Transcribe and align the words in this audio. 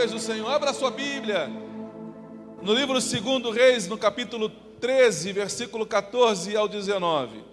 Seja 0.00 0.16
o 0.16 0.18
Senhor. 0.18 0.50
Abra 0.50 0.72
sua 0.72 0.90
Bíblia. 0.90 1.50
No 2.62 2.72
livro 2.72 2.94
2 2.94 3.54
Reis, 3.54 3.86
no 3.86 3.98
capítulo 3.98 4.48
13, 4.80 5.30
versículo 5.30 5.84
14 5.84 6.56
ao 6.56 6.66
19. 6.66 7.44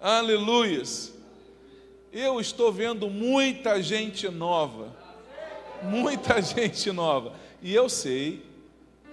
Aleluias! 0.00 1.12
Eu 2.12 2.40
estou 2.40 2.70
vendo 2.70 3.10
muita 3.10 3.82
gente 3.82 4.28
nova. 4.28 4.96
Muita 5.82 6.38
gente 6.40 6.92
nova. 6.92 7.32
E 7.60 7.74
eu 7.74 7.88
sei 7.88 8.40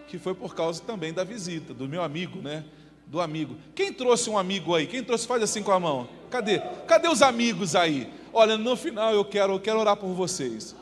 que 0.08 0.20
foi 0.20 0.36
por 0.36 0.54
causa 0.54 0.80
também 0.84 1.12
da 1.12 1.24
visita 1.24 1.74
do 1.74 1.90
meu 1.90 2.04
amigo, 2.04 2.44
né? 2.44 2.64
Do 3.08 3.20
amigo. 3.20 3.56
Quem 3.74 3.92
trouxe 3.92 4.30
um 4.30 4.38
amigo 4.38 4.76
aí? 4.76 4.86
Quem 4.86 5.04
trouxe? 5.04 5.26
Faz 5.26 5.42
assim 5.42 5.64
com 5.64 5.72
a 5.72 5.80
mão. 5.80 6.08
Cadê? 6.30 6.60
Cadê 6.86 7.08
os 7.08 7.24
amigos 7.24 7.76
aí? 7.76 8.08
Olha, 8.32 8.56
no 8.56 8.78
final 8.78 9.12
eu 9.16 9.26
quero, 9.26 9.54
eu 9.54 9.60
quero 9.60 9.80
orar 9.80 9.98
por 9.98 10.10
vocês. 10.10 10.76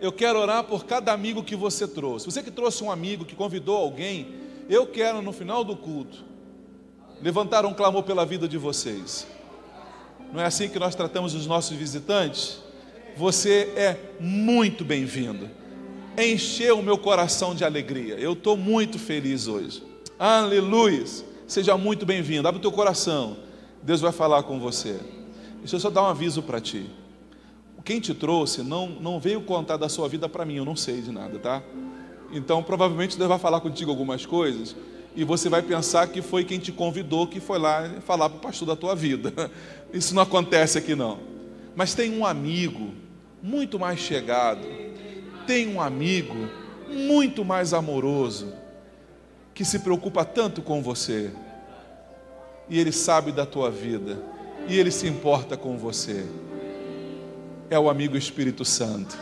Eu 0.00 0.12
quero 0.12 0.38
orar 0.38 0.64
por 0.64 0.84
cada 0.84 1.12
amigo 1.12 1.42
que 1.42 1.56
você 1.56 1.86
trouxe. 1.86 2.26
Você 2.26 2.42
que 2.42 2.50
trouxe 2.50 2.84
um 2.84 2.90
amigo, 2.90 3.24
que 3.24 3.34
convidou 3.34 3.76
alguém, 3.76 4.28
eu 4.68 4.86
quero 4.86 5.20
no 5.20 5.32
final 5.32 5.64
do 5.64 5.76
culto 5.76 6.24
levantar 7.20 7.66
um 7.66 7.74
clamor 7.74 8.04
pela 8.04 8.24
vida 8.24 8.46
de 8.46 8.56
vocês. 8.56 9.26
Não 10.32 10.40
é 10.40 10.44
assim 10.44 10.68
que 10.68 10.78
nós 10.78 10.94
tratamos 10.94 11.34
os 11.34 11.46
nossos 11.46 11.76
visitantes? 11.76 12.60
Você 13.16 13.72
é 13.74 13.96
muito 14.20 14.84
bem-vindo. 14.84 15.50
Encheu 16.16 16.78
o 16.78 16.82
meu 16.82 16.98
coração 16.98 17.54
de 17.54 17.64
alegria. 17.64 18.14
Eu 18.14 18.34
estou 18.34 18.56
muito 18.56 18.98
feliz 18.98 19.48
hoje. 19.48 19.82
Aleluia. 20.18 21.04
Seja 21.46 21.76
muito 21.76 22.04
bem-vindo. 22.06 22.46
Abre 22.46 22.58
o 22.58 22.62
teu 22.62 22.70
coração. 22.70 23.36
Deus 23.82 24.00
vai 24.00 24.12
falar 24.12 24.42
com 24.44 24.60
você. 24.60 25.00
Deixa 25.58 25.76
eu 25.76 25.80
só 25.80 25.90
dar 25.90 26.02
um 26.02 26.06
aviso 26.06 26.42
para 26.42 26.60
ti. 26.60 26.88
Quem 27.84 28.00
te 28.00 28.12
trouxe 28.12 28.62
não, 28.62 28.88
não 28.88 29.18
veio 29.18 29.40
contar 29.40 29.76
da 29.76 29.88
sua 29.88 30.08
vida 30.08 30.28
para 30.28 30.44
mim, 30.44 30.56
eu 30.56 30.64
não 30.64 30.76
sei 30.76 31.00
de 31.00 31.10
nada, 31.10 31.38
tá? 31.38 31.62
Então, 32.32 32.62
provavelmente 32.62 33.16
Deus 33.16 33.28
vai 33.28 33.38
falar 33.38 33.60
contigo 33.60 33.90
algumas 33.90 34.26
coisas 34.26 34.76
e 35.16 35.24
você 35.24 35.48
vai 35.48 35.62
pensar 35.62 36.06
que 36.08 36.20
foi 36.20 36.44
quem 36.44 36.58
te 36.58 36.70
convidou 36.70 37.26
que 37.26 37.40
foi 37.40 37.58
lá 37.58 37.88
falar 38.06 38.28
para 38.28 38.38
o 38.38 38.40
pastor 38.40 38.68
da 38.68 38.76
tua 38.76 38.94
vida. 38.94 39.50
Isso 39.92 40.14
não 40.14 40.22
acontece 40.22 40.78
aqui 40.78 40.94
não. 40.94 41.18
Mas 41.74 41.94
tem 41.94 42.16
um 42.16 42.26
amigo 42.26 42.92
muito 43.42 43.78
mais 43.78 44.00
chegado, 44.00 44.66
tem 45.46 45.72
um 45.74 45.80
amigo 45.80 46.36
muito 46.88 47.44
mais 47.44 47.72
amoroso 47.72 48.52
que 49.54 49.64
se 49.64 49.78
preocupa 49.78 50.24
tanto 50.24 50.62
com 50.62 50.82
você 50.82 51.30
e 52.68 52.78
ele 52.78 52.92
sabe 52.92 53.32
da 53.32 53.46
tua 53.46 53.70
vida 53.70 54.18
e 54.68 54.78
ele 54.78 54.90
se 54.90 55.06
importa 55.06 55.56
com 55.56 55.76
você. 55.78 56.26
É 57.70 57.78
o 57.78 57.90
amigo 57.90 58.16
Espírito 58.16 58.64
Santo. 58.64 59.18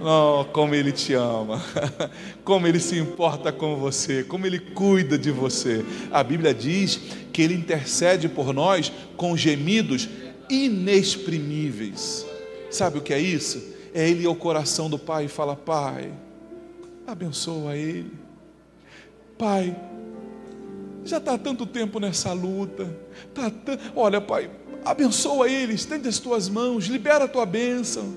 Oh, 0.00 0.44
como 0.52 0.74
ele 0.74 0.92
te 0.92 1.12
ama, 1.14 1.60
como 2.44 2.68
ele 2.68 2.78
se 2.78 2.96
importa 2.96 3.50
com 3.50 3.76
você, 3.76 4.22
como 4.22 4.46
ele 4.46 4.60
cuida 4.60 5.18
de 5.18 5.30
você. 5.30 5.84
A 6.12 6.22
Bíblia 6.22 6.54
diz 6.54 7.00
que 7.32 7.42
ele 7.42 7.54
intercede 7.54 8.28
por 8.28 8.52
nós 8.52 8.92
com 9.16 9.36
gemidos 9.36 10.08
inexprimíveis. 10.48 12.24
Sabe 12.70 12.98
o 12.98 13.02
que 13.02 13.12
é 13.12 13.18
isso? 13.18 13.74
É 13.92 14.08
ele 14.08 14.24
ao 14.24 14.36
coração 14.36 14.88
do 14.88 14.98
Pai 14.98 15.24
e 15.24 15.28
fala: 15.28 15.56
Pai, 15.56 16.12
abençoa 17.06 17.76
ele. 17.76 18.12
Pai, 19.36 19.76
já 21.04 21.18
está 21.18 21.36
tanto 21.36 21.66
tempo 21.66 21.98
nessa 21.98 22.32
luta. 22.32 22.88
Tá 23.34 23.50
t... 23.50 23.78
Olha, 23.96 24.20
Pai, 24.20 24.50
abençoa 24.90 25.48
ele, 25.48 25.74
estende 25.74 26.08
as 26.08 26.18
tuas 26.18 26.48
mãos, 26.48 26.86
libera 26.86 27.24
a 27.24 27.28
tua 27.28 27.44
bênção. 27.44 28.14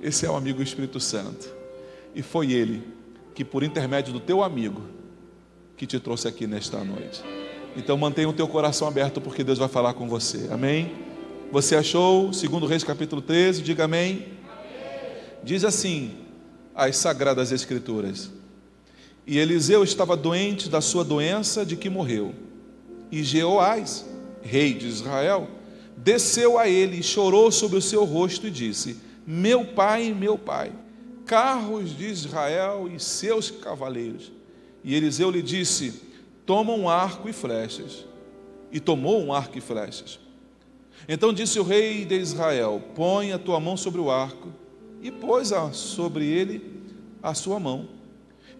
Esse 0.00 0.24
é 0.24 0.30
o 0.30 0.36
amigo 0.36 0.62
Espírito 0.62 1.00
Santo. 1.00 1.48
E 2.14 2.22
foi 2.22 2.52
ele 2.52 2.82
que, 3.34 3.44
por 3.44 3.62
intermédio 3.62 4.12
do 4.12 4.20
teu 4.20 4.42
amigo, 4.42 4.82
que 5.76 5.86
te 5.86 5.98
trouxe 5.98 6.28
aqui 6.28 6.46
nesta 6.46 6.84
noite. 6.84 7.22
Então 7.76 7.96
mantenha 7.96 8.28
o 8.28 8.32
teu 8.32 8.46
coração 8.46 8.86
aberto, 8.86 9.20
porque 9.20 9.42
Deus 9.42 9.58
vai 9.58 9.68
falar 9.68 9.94
com 9.94 10.08
você. 10.08 10.48
Amém? 10.50 10.92
Você 11.50 11.74
achou, 11.74 12.32
segundo 12.32 12.66
Reis 12.66 12.84
capítulo 12.84 13.20
13, 13.20 13.62
diga 13.62 13.84
amém. 13.84 14.26
Diz 15.42 15.64
assim 15.64 16.12
as 16.74 16.96
sagradas 16.96 17.50
escrituras. 17.50 18.30
E 19.26 19.38
Eliseu 19.38 19.82
estava 19.82 20.16
doente 20.16 20.68
da 20.68 20.80
sua 20.80 21.04
doença 21.04 21.64
de 21.64 21.76
que 21.76 21.90
morreu. 21.90 22.34
E 23.10 23.22
Jeoás, 23.22 24.06
rei 24.42 24.74
de 24.74 24.86
Israel, 24.86 25.48
desceu 25.96 26.58
a 26.58 26.68
ele 26.68 26.98
e 26.98 27.02
chorou 27.02 27.50
sobre 27.50 27.78
o 27.78 27.82
seu 27.82 28.04
rosto 28.04 28.46
e 28.46 28.50
disse: 28.50 28.98
Meu 29.26 29.64
pai, 29.64 30.12
meu 30.12 30.36
pai, 30.36 30.72
carros 31.24 31.96
de 31.96 32.06
Israel 32.06 32.90
e 32.92 32.98
seus 32.98 33.50
cavaleiros. 33.50 34.32
E 34.84 34.94
Eliseu 34.94 35.30
lhe 35.30 35.42
disse: 35.42 36.02
Toma 36.44 36.72
um 36.72 36.88
arco 36.88 37.28
e 37.28 37.32
flechas. 37.32 38.04
E 38.70 38.80
tomou 38.80 39.22
um 39.22 39.32
arco 39.32 39.56
e 39.58 39.60
flechas. 39.60 40.18
Então 41.08 41.32
disse 41.32 41.58
o 41.58 41.64
rei 41.64 42.04
de 42.04 42.18
Israel: 42.18 42.82
Põe 42.94 43.32
a 43.32 43.38
tua 43.38 43.60
mão 43.60 43.76
sobre 43.76 44.00
o 44.00 44.10
arco. 44.10 44.52
E 45.00 45.10
pôs 45.10 45.52
sobre 45.72 46.26
ele 46.26 46.80
a 47.22 47.34
sua 47.34 47.58
mão. 47.58 47.88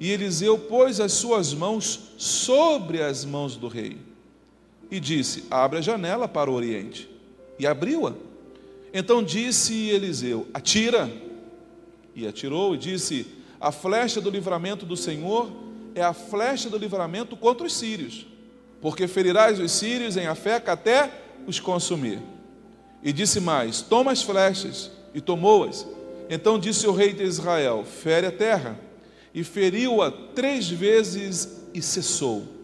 E 0.00 0.10
Eliseu 0.10 0.58
pôs 0.58 0.98
as 0.98 1.12
suas 1.12 1.54
mãos 1.54 2.14
sobre 2.16 3.00
as 3.00 3.24
mãos 3.24 3.56
do 3.56 3.68
rei 3.68 4.11
e 4.92 5.00
disse: 5.00 5.44
Abre 5.50 5.78
a 5.78 5.80
janela 5.80 6.28
para 6.28 6.50
o 6.50 6.54
oriente. 6.54 7.08
E 7.58 7.66
abriu-a. 7.66 8.12
Então 8.92 9.22
disse 9.22 9.88
Eliseu: 9.88 10.46
Atira. 10.52 11.10
E 12.14 12.26
atirou 12.26 12.74
e 12.74 12.78
disse: 12.78 13.26
A 13.58 13.72
flecha 13.72 14.20
do 14.20 14.28
livramento 14.28 14.84
do 14.84 14.94
Senhor 14.94 15.50
é 15.94 16.02
a 16.02 16.12
flecha 16.12 16.68
do 16.68 16.76
livramento 16.76 17.34
contra 17.38 17.66
os 17.66 17.74
sírios, 17.74 18.26
porque 18.82 19.08
ferirás 19.08 19.58
os 19.58 19.72
sírios 19.72 20.18
em 20.18 20.26
Afeca 20.26 20.72
até 20.72 21.10
os 21.46 21.58
consumir. 21.58 22.20
E 23.02 23.14
disse 23.14 23.40
mais: 23.40 23.80
Toma 23.80 24.12
as 24.12 24.22
flechas, 24.22 24.90
e 25.14 25.22
tomou-as. 25.22 25.86
Então 26.28 26.58
disse 26.58 26.86
o 26.86 26.92
rei 26.92 27.14
de 27.14 27.22
Israel: 27.22 27.82
Fere 27.82 28.26
a 28.26 28.32
terra 28.32 28.78
e 29.32 29.42
feriu-a 29.42 30.10
três 30.10 30.68
vezes 30.68 31.62
e 31.72 31.80
cessou. 31.80 32.61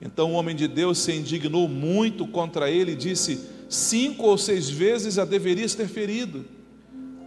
Então 0.00 0.32
o 0.32 0.34
homem 0.34 0.54
de 0.54 0.68
Deus 0.68 0.98
se 0.98 1.12
indignou 1.12 1.68
muito 1.68 2.26
contra 2.26 2.70
ele 2.70 2.92
e 2.92 2.96
disse: 2.96 3.40
Cinco 3.68 4.24
ou 4.24 4.36
seis 4.36 4.68
vezes 4.68 5.18
a 5.18 5.24
deverias 5.24 5.74
ter 5.74 5.88
ferido. 5.88 6.44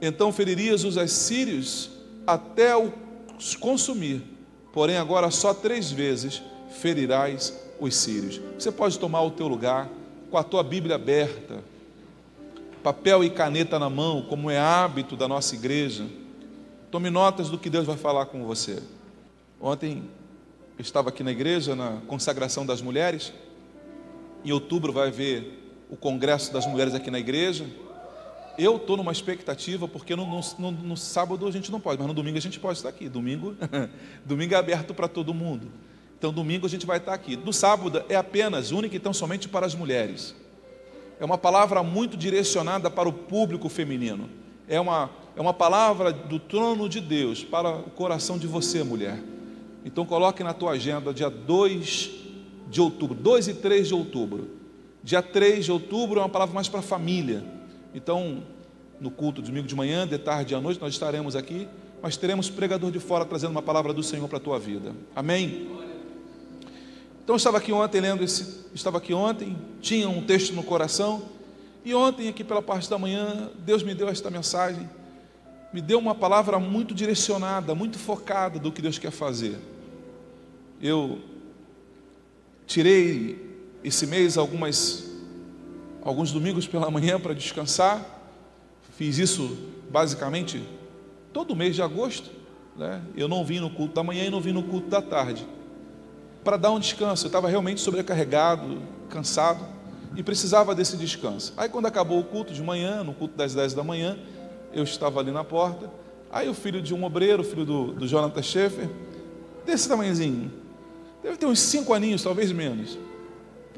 Então 0.02 0.32
feririas 0.32 0.84
os 0.84 0.97
assírios 0.97 1.90
até 2.26 2.73
os 2.78 3.55
consumir. 3.55 4.22
Porém, 4.72 4.97
agora 4.97 5.32
só 5.32 5.53
três 5.53 5.91
vezes 5.91 6.41
ferirás 6.79 7.53
os 7.79 7.96
sírios. 7.96 8.40
Você 8.58 8.72
pode 8.72 8.99
tomar 8.99 9.22
o 9.23 9.32
teu 9.32 9.47
lugar 9.47 9.90
com 10.29 10.38
a 10.38 10.43
tua 10.43 10.64
Bíblia 10.64 10.96
aberta, 10.96 11.64
papel 12.84 13.23
e 13.23 13.29
caneta 13.29 13.79
na 13.79 13.90
mão, 13.90 14.22
como 14.29 14.49
é 14.49 14.59
hábito 14.59 15.16
da 15.17 15.28
nossa 15.28 15.55
igreja. 15.55 16.05
Tome 16.91 17.09
notas 17.09 17.49
do 17.49 17.58
que 17.58 17.70
Deus 17.70 17.85
vai 17.85 17.97
falar 17.97 18.28
com 18.28 18.46
você. 18.46 18.82
Ontem 19.59 20.03
estava 20.81 21.09
aqui 21.09 21.23
na 21.23 21.31
igreja, 21.31 21.76
na 21.76 21.99
consagração 22.08 22.66
das 22.66 22.81
mulheres. 22.81 23.34
Em 24.43 24.52
outubro 24.52 24.93
vai 24.93 25.09
haver 25.09 25.59
o 25.90 25.97
congresso 25.97 26.53
das 26.53 26.66
mulheres 26.66 26.93
aqui 26.93 27.11
na 27.11 27.20
igreja. 27.20 27.66
Eu 28.58 28.76
estou 28.76 28.97
numa 28.97 29.11
expectativa, 29.11 29.87
porque 29.87 30.16
no, 30.16 30.26
no, 30.58 30.72
no, 30.72 30.97
sábado 30.97 31.47
a 31.47 31.52
gente 31.52 31.72
não 31.72 31.79
pode, 31.79 31.97
mas 31.97 32.08
no 32.08 32.14
domingo 32.14 32.37
a 32.37 32.41
gente 32.41 32.59
pode 32.59 32.78
estar 32.78 32.90
aqui. 32.90 33.08
Domingo, 33.08 33.55
domingo 34.26 34.53
é 34.53 34.58
aberto 34.58 34.93
para 34.93 35.08
todo 35.08 35.34
mundo. 35.34 35.72
Então, 36.17 36.34
domingo 36.34 36.66
a 36.66 36.70
gente 36.70 36.85
vai 36.85 36.97
estar 36.97 37.14
aqui. 37.14 37.37
No 37.37 37.53
sábado 37.53 38.03
é 38.09 38.16
apenas, 38.16 38.72
única 38.72 38.96
e 38.96 38.99
tão 38.99 39.14
somente 39.14 39.47
para 39.47 39.66
as 39.66 39.73
mulheres. 39.73 40.35
É 41.20 41.26
uma 41.26 41.37
palavra 41.37 41.81
muito 41.84 42.17
direcionada 42.17 42.90
para 42.90 43.08
o 43.08 43.14
público 43.14 43.70
feminino. 43.70 44.29
É 44.67 44.79
uma, 44.79 45.09
é 45.35 45.41
uma 45.41 45.53
palavra 45.53 46.11
do 46.11 46.40
trono 46.40 46.87
de 46.90 46.99
Deus 46.99 47.43
para 47.43 47.78
o 47.78 47.90
coração 47.91 48.37
de 48.37 48.47
você, 48.47 48.84
mulher. 48.84 49.20
Então 49.85 50.05
coloque 50.05 50.43
na 50.43 50.53
tua 50.53 50.72
agenda 50.72 51.14
dia 51.14 51.29
2 51.29 52.11
de 52.70 52.81
outubro, 52.81 53.16
2 53.16 53.47
e 53.47 53.53
3 53.55 53.87
de 53.87 53.93
outubro. 53.93 54.49
Dia 55.03 55.22
3 55.22 55.66
de 55.66 55.72
outubro 55.72 56.20
é 56.20 56.23
uma 56.23 56.29
palavra 56.29 56.53
mais 56.53 56.67
para 56.67 56.79
a 56.79 56.84
família. 56.84 57.43
Então, 57.93 58.43
no 58.99 59.09
culto 59.09 59.41
domingo 59.41 59.67
de 59.67 59.76
manhã, 59.76 60.08
de 60.08 60.17
tarde 60.17 60.53
e 60.53 60.55
à 60.55 60.61
noite, 60.61 60.79
nós 60.79 60.93
estaremos 60.93 61.35
aqui, 61.35 61.67
mas 62.02 62.17
teremos 62.17 62.49
pregador 62.49 62.91
de 62.91 62.99
fora 62.99 63.26
trazendo 63.26 63.52
uma 63.52 63.61
palavra 63.61 63.93
do 63.93 64.03
Senhor 64.03 64.28
para 64.28 64.37
a 64.37 64.41
tua 64.41 64.59
vida. 64.59 64.93
Amém? 65.16 65.70
Então 67.23 67.35
eu 67.35 67.37
estava 67.37 67.58
aqui 67.58 67.72
ontem 67.72 68.02
lendo 68.02 68.23
esse, 68.23 68.66
estava 68.73 68.97
aqui 68.97 69.14
ontem, 69.14 69.55
tinha 69.81 70.09
um 70.09 70.22
texto 70.22 70.53
no 70.53 70.64
coração, 70.64 71.22
e 71.85 71.93
ontem 71.93 72.28
aqui 72.28 72.43
pela 72.43 72.61
parte 72.61 72.90
da 72.90 72.97
manhã, 72.97 73.49
Deus 73.59 73.84
me 73.84 73.93
deu 73.93 74.09
esta 74.09 74.29
mensagem, 74.29 74.90
me 75.71 75.81
deu 75.81 75.99
uma 75.99 76.16
palavra 76.16 76.59
muito 76.59 76.93
direcionada, 76.93 77.75
muito 77.75 77.99
focada 77.99 78.57
do 78.59 78.71
que 78.71 78.81
Deus 78.81 78.97
quer 78.97 79.11
fazer. 79.11 79.57
Eu 80.81 81.19
tirei 82.66 83.57
esse 83.83 84.07
mês 84.07 84.37
algumas 84.37 85.09
alguns 86.01 86.31
domingos 86.31 86.67
pela 86.67 86.89
manhã 86.91 87.19
para 87.19 87.33
descansar. 87.33 88.03
Fiz 88.97 89.17
isso 89.17 89.57
basicamente 89.89 90.63
todo 91.31 91.55
mês 91.55 91.75
de 91.75 91.81
agosto. 91.81 92.29
Né? 92.75 93.01
Eu 93.16 93.27
não 93.27 93.43
vim 93.43 93.59
no 93.59 93.69
culto 93.69 93.93
da 93.93 94.03
manhã 94.03 94.25
e 94.25 94.29
não 94.29 94.41
vim 94.41 94.51
no 94.51 94.63
culto 94.63 94.87
da 94.87 95.01
tarde. 95.01 95.45
Para 96.43 96.57
dar 96.57 96.71
um 96.71 96.79
descanso. 96.79 97.25
Eu 97.25 97.29
estava 97.29 97.47
realmente 97.47 97.81
sobrecarregado, 97.81 98.81
cansado 99.09 99.63
e 100.16 100.23
precisava 100.23 100.73
desse 100.73 100.97
descanso. 100.97 101.53
Aí 101.57 101.69
quando 101.69 101.85
acabou 101.85 102.19
o 102.19 102.23
culto 102.23 102.53
de 102.53 102.63
manhã, 102.63 103.03
no 103.03 103.13
culto 103.13 103.35
das 103.35 103.53
10 103.53 103.73
da 103.73 103.83
manhã, 103.83 104.17
eu 104.73 104.83
estava 104.83 105.19
ali 105.19 105.31
na 105.31 105.43
porta. 105.43 105.89
Aí 106.31 106.47
o 106.47 106.53
filho 106.53 106.81
de 106.81 106.93
um 106.93 107.03
obreiro, 107.03 107.43
filho 107.43 107.66
do, 107.66 107.93
do 107.93 108.07
Jonathan 108.07 108.41
Schaefer, 108.41 108.89
desse 109.66 109.87
tamanhozinho, 109.87 110.51
deve 111.23 111.37
ter 111.37 111.45
uns 111.45 111.59
cinco 111.59 111.93
aninhos, 111.93 112.23
talvez 112.23 112.51
menos 112.51 112.97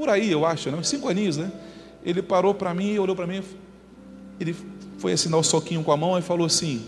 por 0.01 0.09
aí, 0.09 0.31
eu 0.31 0.45
acho, 0.45 0.71
né? 0.71 0.77
uns 0.77 0.87
cinco 0.87 1.07
aninhos, 1.09 1.37
né? 1.37 1.51
Ele 2.03 2.23
parou 2.23 2.55
para 2.55 2.73
mim, 2.73 2.97
olhou 2.97 3.15
para 3.15 3.27
mim, 3.27 3.43
ele 4.39 4.55
foi 4.97 5.13
assinar 5.13 5.39
o 5.39 5.43
soquinho 5.43 5.83
com 5.83 5.91
a 5.91 5.97
mão 5.97 6.17
e 6.17 6.23
falou 6.23 6.47
assim: 6.47 6.83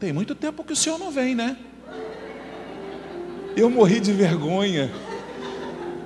Tem 0.00 0.10
muito 0.10 0.34
tempo 0.34 0.64
que 0.64 0.72
o 0.72 0.76
senhor 0.76 0.98
não 0.98 1.10
vem, 1.10 1.34
né? 1.34 1.58
Eu 3.54 3.68
morri 3.68 4.00
de 4.00 4.12
vergonha. 4.12 4.90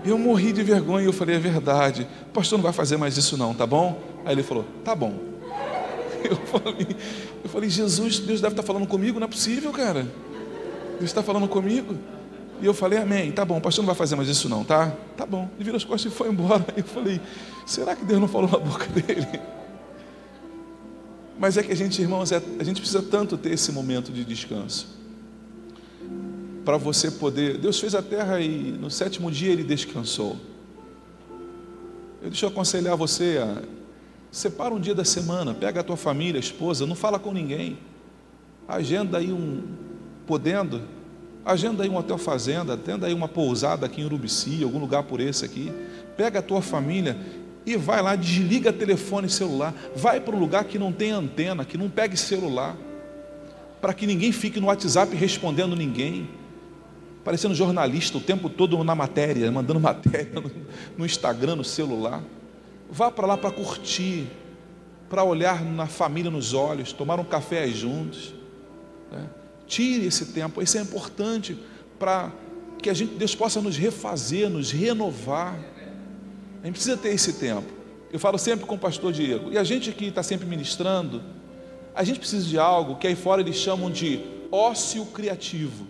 Eu 0.05 0.19
morri 0.19 0.53
de 0.53 0.65
vergonha. 0.65 1.07
Eu 1.07 1.13
falei: 1.13 1.37
É 1.37 1.39
verdade. 1.39 2.09
O 2.23 2.33
pastor 2.33 2.59
não 2.59 2.65
vai 2.65 2.73
fazer 2.73 2.97
mais 2.97 3.17
isso, 3.17 3.37
não, 3.37 3.55
tá 3.55 3.65
bom? 3.65 4.01
Aí 4.25 4.35
ele 4.35 4.43
falou: 4.43 4.65
Tá 4.83 4.97
bom. 4.97 5.32
Eu 6.29 6.37
falei, 6.37 6.87
eu 7.45 7.51
falei: 7.51 7.71
Jesus, 7.71 8.19
Deus 8.19 8.41
deve 8.41 8.53
estar 8.53 8.63
falando 8.63 8.87
comigo, 8.87 9.19
não 9.19 9.27
é 9.27 9.31
possível, 9.31 9.73
cara. 9.73 10.07
Deus 10.99 11.11
está 11.11 11.23
falando 11.23 11.49
comigo. 11.49 11.97
E 12.63 12.67
eu 12.67 12.73
falei, 12.73 13.01
amém, 13.01 13.33
tá 13.33 13.45
bom, 13.45 13.59
o 13.59 13.61
pastor 13.61 13.83
não 13.83 13.89
vai 13.89 13.97
fazer 13.97 14.15
mais 14.15 14.29
isso 14.29 14.49
não, 14.49 14.63
tá? 14.63 14.97
Tá 15.17 15.27
bom. 15.27 15.51
Ele 15.57 15.65
virou 15.65 15.77
as 15.77 15.85
costas 15.85 16.13
e 16.13 16.15
foi 16.15 16.29
embora. 16.29 16.65
Eu 16.77 16.85
falei, 16.85 17.21
será 17.67 17.97
que 17.97 18.05
Deus 18.05 18.21
não 18.21 18.29
falou 18.29 18.49
na 18.49 18.59
boca 18.59 18.87
dele? 18.87 19.27
Mas 21.37 21.57
é 21.57 21.63
que 21.65 21.73
a 21.73 21.75
gente, 21.75 22.01
irmãos, 22.01 22.31
é, 22.31 22.41
a 22.61 22.63
gente 22.63 22.81
precisa 22.81 23.03
tanto 23.03 23.37
ter 23.37 23.51
esse 23.51 23.73
momento 23.73 24.13
de 24.13 24.25
descanso. 24.25 24.87
Para 26.65 26.77
você 26.77 27.11
poder. 27.11 27.59
Deus 27.59 27.81
fez 27.81 27.97
a 27.97 28.03
terra 28.03 28.39
e 28.39 28.71
no 28.71 28.93
sétimo 28.93 29.29
dia 29.29 29.51
ele 29.51 29.65
descansou. 29.65 30.37
Eu 32.23 32.31
deixo 32.31 32.45
eu 32.45 32.49
aconselhar 32.49 32.97
você 32.97 33.41
a. 33.43 33.61
Separa 34.33 34.75
um 34.75 34.81
dia 34.81 34.95
da 34.95 35.05
semana, 35.05 35.55
pega 35.55 35.81
a 35.81 35.85
tua 35.85 35.97
família, 35.97 36.39
a 36.39 36.41
esposa, 36.41 36.85
não 36.87 36.97
fala 36.97 37.21
com 37.21 37.33
ninguém. 37.33 37.79
Agenda 38.67 39.19
aí 39.19 39.33
um. 39.33 39.63
Podendo, 40.27 40.83
Agenda 41.45 41.83
aí 41.83 41.89
um 41.89 41.97
hotel 41.97 42.17
fazenda, 42.19 42.75
atenda 42.75 43.07
aí 43.09 43.13
uma 43.13 43.27
pousada 43.27 43.85
aqui 43.85 44.01
em 44.01 44.05
Urubici, 44.05 44.63
algum 44.63 44.79
lugar 44.79 45.03
por 45.03 45.21
esse 45.21 45.45
aqui. 45.45 45.73
Pega 46.17 46.39
a 46.39 46.43
tua 46.43 46.63
família 46.63 47.17
e 47.67 47.77
vai 47.77 48.01
lá, 48.01 48.15
desliga 48.15 48.73
telefone 48.73 49.27
e 49.27 49.31
celular. 49.31 49.75
Vai 49.97 50.21
para 50.21 50.37
um 50.37 50.39
lugar 50.39 50.65
que 50.65 50.79
não 50.79 50.93
tem 50.93 51.11
antena, 51.11 51.65
que 51.65 51.77
não 51.77 51.91
pegue 51.91 52.17
celular. 52.17 52.77
Para 53.81 53.93
que 53.93 54.07
ninguém 54.07 54.31
fique 54.31 54.61
no 54.61 54.69
WhatsApp 54.69 55.17
respondendo 55.17 55.75
ninguém. 55.75 56.29
Parecendo 57.25 57.55
jornalista 57.57 58.19
o 58.19 58.21
tempo 58.21 58.49
todo 58.49 58.83
na 58.85 58.95
matéria, 58.95 59.51
mandando 59.51 59.79
matéria 59.81 60.43
no 60.97 61.05
Instagram, 61.05 61.57
no 61.57 61.65
celular. 61.65 62.23
Vá 62.93 63.11
para 63.11 63.27
lá 63.27 63.39
para 63.39 63.51
curtir, 63.51 64.27
para 65.09 65.25
olhar 65.25 65.65
na 65.65 65.87
família 65.87 66.31
nos 66.31 66.53
olhos, 66.53 66.93
tomar 66.93 67.19
um 67.19 67.25
café 67.25 67.67
juntos. 67.69 68.35
Né? 69.11 69.31
Tire 69.67 70.05
esse 70.05 70.27
tempo, 70.27 70.61
isso 70.61 70.77
é 70.77 70.83
importante 70.83 71.59
para 71.99 72.31
que 72.83 72.91
a 72.91 72.95
gente, 72.95 73.15
Deus 73.15 73.35
possa 73.35 73.63
nos 73.63 73.79
refazer, 73.79 74.51
nos 74.51 74.71
renovar. 74.71 75.59
A 76.63 76.67
gente 76.67 76.75
precisa 76.75 76.99
ter 76.99 77.15
esse 77.15 77.33
tempo. 77.33 77.67
Eu 78.13 78.19
falo 78.19 78.37
sempre 78.37 78.67
com 78.67 78.75
o 78.75 78.79
pastor 78.79 79.11
Diego, 79.11 79.51
e 79.51 79.57
a 79.57 79.65
gente 79.65 79.91
que 79.93 80.05
está 80.05 80.23
sempre 80.23 80.47
ministrando, 80.47 81.23
a 81.95 82.05
gente 82.05 82.19
precisa 82.19 82.47
de 82.47 82.59
algo 82.59 82.97
que 82.97 83.07
aí 83.07 83.17
fora 83.17 83.41
eles 83.41 83.57
chamam 83.57 83.91
de 83.91 84.21
ócio 84.51 85.07
criativo. 85.07 85.87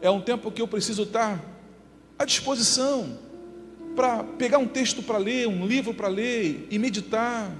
É 0.00 0.08
um 0.08 0.20
tempo 0.20 0.52
que 0.52 0.62
eu 0.62 0.68
preciso 0.68 1.02
estar 1.02 1.44
à 2.16 2.24
disposição 2.24 3.26
para 3.98 4.22
pegar 4.22 4.58
um 4.58 4.66
texto 4.68 5.02
para 5.02 5.18
ler, 5.18 5.48
um 5.48 5.66
livro 5.66 5.92
para 5.92 6.06
ler 6.06 6.68
e 6.70 6.78
meditar, 6.78 7.50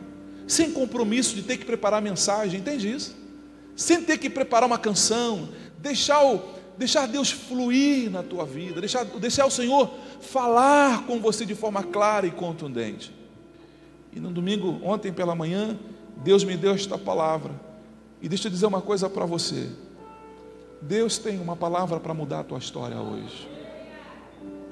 sem 0.46 0.70
compromisso 0.70 1.34
de 1.34 1.42
ter 1.42 1.56
que 1.56 1.64
preparar 1.64 1.98
a 1.98 2.00
mensagem, 2.00 2.60
entende 2.60 2.88
isso? 2.88 3.18
sem 3.78 4.02
ter 4.02 4.18
que 4.18 4.28
preparar 4.28 4.66
uma 4.66 4.76
canção, 4.76 5.50
deixar, 5.78 6.20
o, 6.24 6.40
deixar 6.76 7.06
Deus 7.06 7.30
fluir 7.30 8.10
na 8.10 8.24
tua 8.24 8.44
vida, 8.44 8.80
deixar, 8.80 9.04
deixar 9.04 9.46
o 9.46 9.50
Senhor 9.52 9.88
falar 10.20 11.06
com 11.06 11.20
você 11.20 11.46
de 11.46 11.54
forma 11.54 11.84
clara 11.84 12.26
e 12.26 12.30
contundente. 12.32 13.14
E 14.12 14.18
no 14.18 14.32
domingo, 14.32 14.80
ontem 14.82 15.12
pela 15.12 15.32
manhã, 15.32 15.78
Deus 16.24 16.42
me 16.42 16.56
deu 16.56 16.72
esta 16.72 16.98
palavra. 16.98 17.52
E 18.20 18.28
deixa 18.28 18.48
eu 18.48 18.50
dizer 18.50 18.66
uma 18.66 18.82
coisa 18.82 19.08
para 19.08 19.24
você. 19.24 19.70
Deus 20.82 21.16
tem 21.16 21.40
uma 21.40 21.54
palavra 21.54 22.00
para 22.00 22.12
mudar 22.12 22.40
a 22.40 22.44
tua 22.44 22.58
história 22.58 23.00
hoje. 23.00 23.57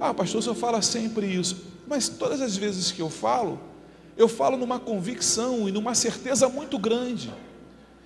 Ah, 0.00 0.12
pastor, 0.12 0.40
o 0.40 0.42
senhor 0.42 0.54
fala 0.54 0.82
sempre 0.82 1.26
isso. 1.26 1.64
Mas 1.86 2.08
todas 2.08 2.40
as 2.40 2.56
vezes 2.56 2.92
que 2.92 3.00
eu 3.00 3.08
falo, 3.08 3.58
eu 4.16 4.28
falo 4.28 4.56
numa 4.56 4.78
convicção 4.78 5.68
e 5.68 5.72
numa 5.72 5.94
certeza 5.94 6.48
muito 6.48 6.78
grande. 6.78 7.32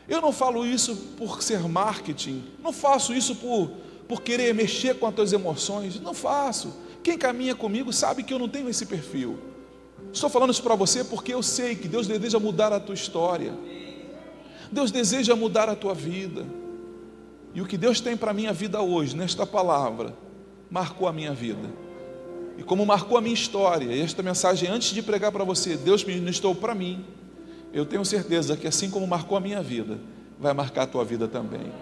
Eu 0.09 0.21
não 0.21 0.33
falo 0.33 0.67
isso 0.67 0.97
por 1.17 1.43
ser 1.43 1.61
marketing, 1.69 2.45
não 2.63 2.73
faço 2.73 3.15
isso 3.15 3.37
por, 3.37 3.71
por 4.09 4.23
querer 4.23 4.53
mexer 4.53 4.99
com 4.99 5.07
as 5.07 5.15
tuas 5.15 5.33
emoções, 5.33 6.01
não 6.01 6.13
faço. 6.13 6.75
Quem 7.03 7.17
caminha 7.17 7.55
comigo 7.55 7.93
sabe 7.93 8.23
que 8.23 8.35
eu 8.35 8.39
não 8.39 8.49
tenho 8.49 8.69
esse 8.69 8.85
perfil. 8.85 9.39
Estou 10.13 10.29
falando 10.29 10.51
isso 10.51 10.63
para 10.63 10.75
você 10.75 11.05
porque 11.05 11.33
eu 11.33 11.43
sei 11.43 11.77
que 11.77 11.87
Deus 11.87 12.07
deseja 12.07 12.39
mudar 12.39 12.73
a 12.73 12.81
tua 12.81 12.95
história. 12.95 13.55
Deus 14.71 14.91
deseja 14.91 15.37
mudar 15.37 15.69
a 15.69 15.77
tua 15.77 15.95
vida. 15.95 16.45
E 17.55 17.61
o 17.61 17.67
que 17.67 17.79
Deus 17.79 18.01
tem 18.01 18.17
para 18.17 18.33
a 18.33 18.35
minha 18.35 18.53
vida 18.53 18.81
hoje, 18.81 19.17
nesta 19.17 19.47
palavra, 19.47 20.15
marcou 20.71 21.09
a 21.09 21.13
minha 21.13 21.33
vida. 21.33 21.69
E 22.61 22.63
como 22.63 22.87
marcou 22.87 23.19
a 23.19 23.21
minha 23.21 23.35
história, 23.35 23.93
e 23.93 24.01
esta 24.01 24.23
mensagem, 24.23 24.69
antes 24.69 24.91
de 24.91 25.03
pregar 25.03 25.33
para 25.33 25.43
você, 25.43 25.77
Deus 25.77 26.05
ministrou 26.05 26.55
para 26.55 26.77
mim 26.77 27.05
eu 27.73 27.87
tenho 27.87 28.05
certeza 28.05 28.57
que 28.57 28.67
assim 28.67 28.91
como 28.91 29.07
marcou 29.07 29.39
a 29.39 29.41
minha 29.41 29.63
vida, 29.63 29.99
vai 30.39 30.53
marcar 30.53 30.83
a 30.83 30.87
tua 30.87 31.05
vida 31.05 31.29
também. 31.29 31.73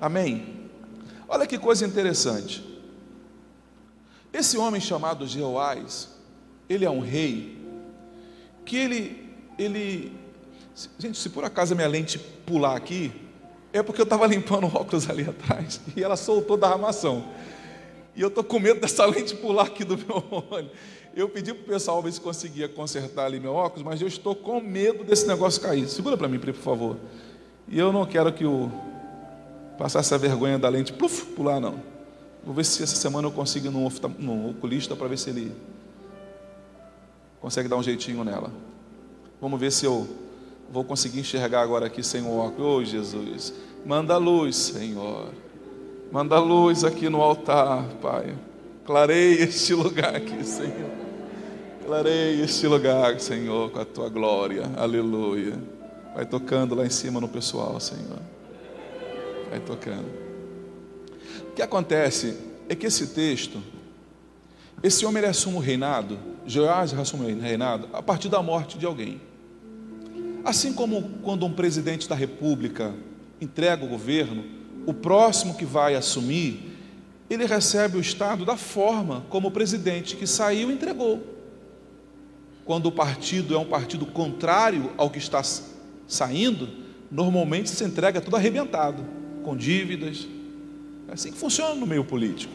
Amém? 0.00 0.70
Olha 1.28 1.46
que 1.46 1.58
coisa 1.58 1.84
interessante. 1.84 2.64
Esse 4.32 4.56
homem 4.56 4.80
chamado 4.80 5.26
Jeoás, 5.26 6.08
ele 6.68 6.84
é 6.84 6.90
um 6.90 7.00
rei, 7.00 7.58
que 8.64 8.76
ele, 8.76 9.30
ele, 9.58 10.12
gente, 10.98 11.18
se 11.18 11.28
por 11.28 11.44
acaso 11.44 11.74
a 11.74 11.76
minha 11.76 11.88
lente 11.88 12.18
pular 12.18 12.76
aqui, 12.76 13.12
é 13.72 13.82
porque 13.82 14.00
eu 14.00 14.04
estava 14.04 14.26
limpando 14.26 14.66
óculos 14.66 15.10
ali 15.10 15.28
atrás 15.28 15.80
e 15.94 16.02
ela 16.02 16.16
soltou 16.16 16.56
da 16.56 16.70
armação. 16.70 17.28
E 18.16 18.20
eu 18.20 18.28
estou 18.28 18.44
com 18.44 18.58
medo 18.58 18.80
dessa 18.80 19.04
lente 19.06 19.34
pular 19.36 19.64
aqui 19.64 19.84
do 19.84 19.96
meu 19.96 20.24
olho. 20.50 20.70
Eu 21.14 21.28
pedi 21.28 21.52
para 21.54 21.62
o 21.62 21.66
pessoal 21.66 22.02
ver 22.02 22.12
se 22.12 22.20
conseguia 22.20 22.68
consertar 22.68 23.26
ali 23.26 23.38
meu 23.38 23.52
óculos, 23.52 23.84
mas 23.84 24.00
eu 24.00 24.08
estou 24.08 24.34
com 24.34 24.60
medo 24.60 25.04
desse 25.04 25.26
negócio 25.26 25.60
cair. 25.60 25.88
Segura 25.88 26.16
para 26.16 26.26
mim, 26.26 26.38
por 26.38 26.52
favor. 26.54 26.96
E 27.68 27.78
eu 27.78 27.92
não 27.92 28.04
quero 28.04 28.32
que 28.32 28.44
o 28.44 28.70
passar 29.78 30.00
essa 30.00 30.18
vergonha 30.18 30.58
da 30.58 30.68
lente 30.68 30.92
pluf, 30.92 31.24
pular, 31.26 31.60
não. 31.60 31.80
Vou 32.44 32.54
ver 32.54 32.64
se 32.64 32.82
essa 32.82 32.96
semana 32.96 33.28
eu 33.28 33.32
consigo 33.32 33.66
ir 33.66 33.70
num, 33.70 33.88
num 34.18 34.50
oculista 34.50 34.94
para 34.94 35.08
ver 35.08 35.18
se 35.18 35.30
ele 35.30 35.54
consegue 37.40 37.68
dar 37.68 37.76
um 37.76 37.82
jeitinho 37.82 38.22
nela. 38.24 38.50
Vamos 39.40 39.58
ver 39.58 39.70
se 39.70 39.86
eu 39.86 40.06
vou 40.70 40.84
conseguir 40.84 41.20
enxergar 41.20 41.62
agora 41.62 41.86
aqui 41.86 42.02
sem 42.02 42.22
o 42.22 42.36
óculos. 42.36 42.66
Oh, 42.66 42.84
Jesus, 42.84 43.54
manda 43.84 44.16
luz, 44.16 44.56
Senhor. 44.56 45.32
Manda 46.14 46.38
luz 46.38 46.84
aqui 46.84 47.08
no 47.08 47.20
altar, 47.20 47.82
Pai. 48.00 48.36
Clareia 48.84 49.42
este 49.42 49.74
lugar 49.74 50.14
aqui, 50.14 50.44
Senhor. 50.46 50.88
Clareia 51.84 52.44
este 52.44 52.68
lugar, 52.68 53.18
Senhor, 53.18 53.72
com 53.72 53.80
a 53.80 53.84
tua 53.84 54.08
glória. 54.08 54.62
Aleluia. 54.76 55.60
Vai 56.14 56.24
tocando 56.24 56.72
lá 56.72 56.86
em 56.86 56.90
cima 56.90 57.20
no 57.20 57.26
pessoal, 57.26 57.80
Senhor. 57.80 58.20
Vai 59.50 59.58
tocando. 59.58 60.06
O 61.48 61.52
que 61.52 61.62
acontece 61.62 62.38
é 62.68 62.76
que 62.76 62.86
esse 62.86 63.08
texto, 63.08 63.60
esse 64.84 65.04
homem 65.04 65.20
ele 65.20 65.30
assume 65.32 65.56
o 65.56 65.60
reinado, 65.60 66.16
Joás 66.46 66.94
assume 66.94 67.32
o 67.32 67.40
reinado 67.40 67.88
a 67.92 68.00
partir 68.00 68.28
da 68.28 68.40
morte 68.40 68.78
de 68.78 68.86
alguém. 68.86 69.20
Assim 70.44 70.72
como 70.72 71.02
quando 71.24 71.44
um 71.44 71.52
presidente 71.52 72.08
da 72.08 72.14
república 72.14 72.94
entrega 73.40 73.84
o 73.84 73.88
governo, 73.88 74.53
o 74.86 74.94
próximo 74.94 75.54
que 75.54 75.64
vai 75.64 75.94
assumir, 75.94 76.74
ele 77.28 77.46
recebe 77.46 77.96
o 77.96 78.00
Estado 78.00 78.44
da 78.44 78.56
forma 78.56 79.24
como 79.28 79.48
o 79.48 79.50
presidente 79.50 80.16
que 80.16 80.26
saiu 80.26 80.70
entregou. 80.70 81.22
Quando 82.64 82.86
o 82.86 82.92
partido 82.92 83.54
é 83.54 83.58
um 83.58 83.64
partido 83.64 84.06
contrário 84.06 84.90
ao 84.96 85.10
que 85.10 85.18
está 85.18 85.42
saindo, 86.06 86.68
normalmente 87.10 87.70
se 87.70 87.84
entrega 87.84 88.20
tudo 88.20 88.36
arrebentado, 88.36 89.04
com 89.42 89.56
dívidas. 89.56 90.26
É 91.08 91.12
assim 91.12 91.32
que 91.32 91.38
funciona 91.38 91.74
no 91.74 91.86
meio 91.86 92.04
político. 92.04 92.52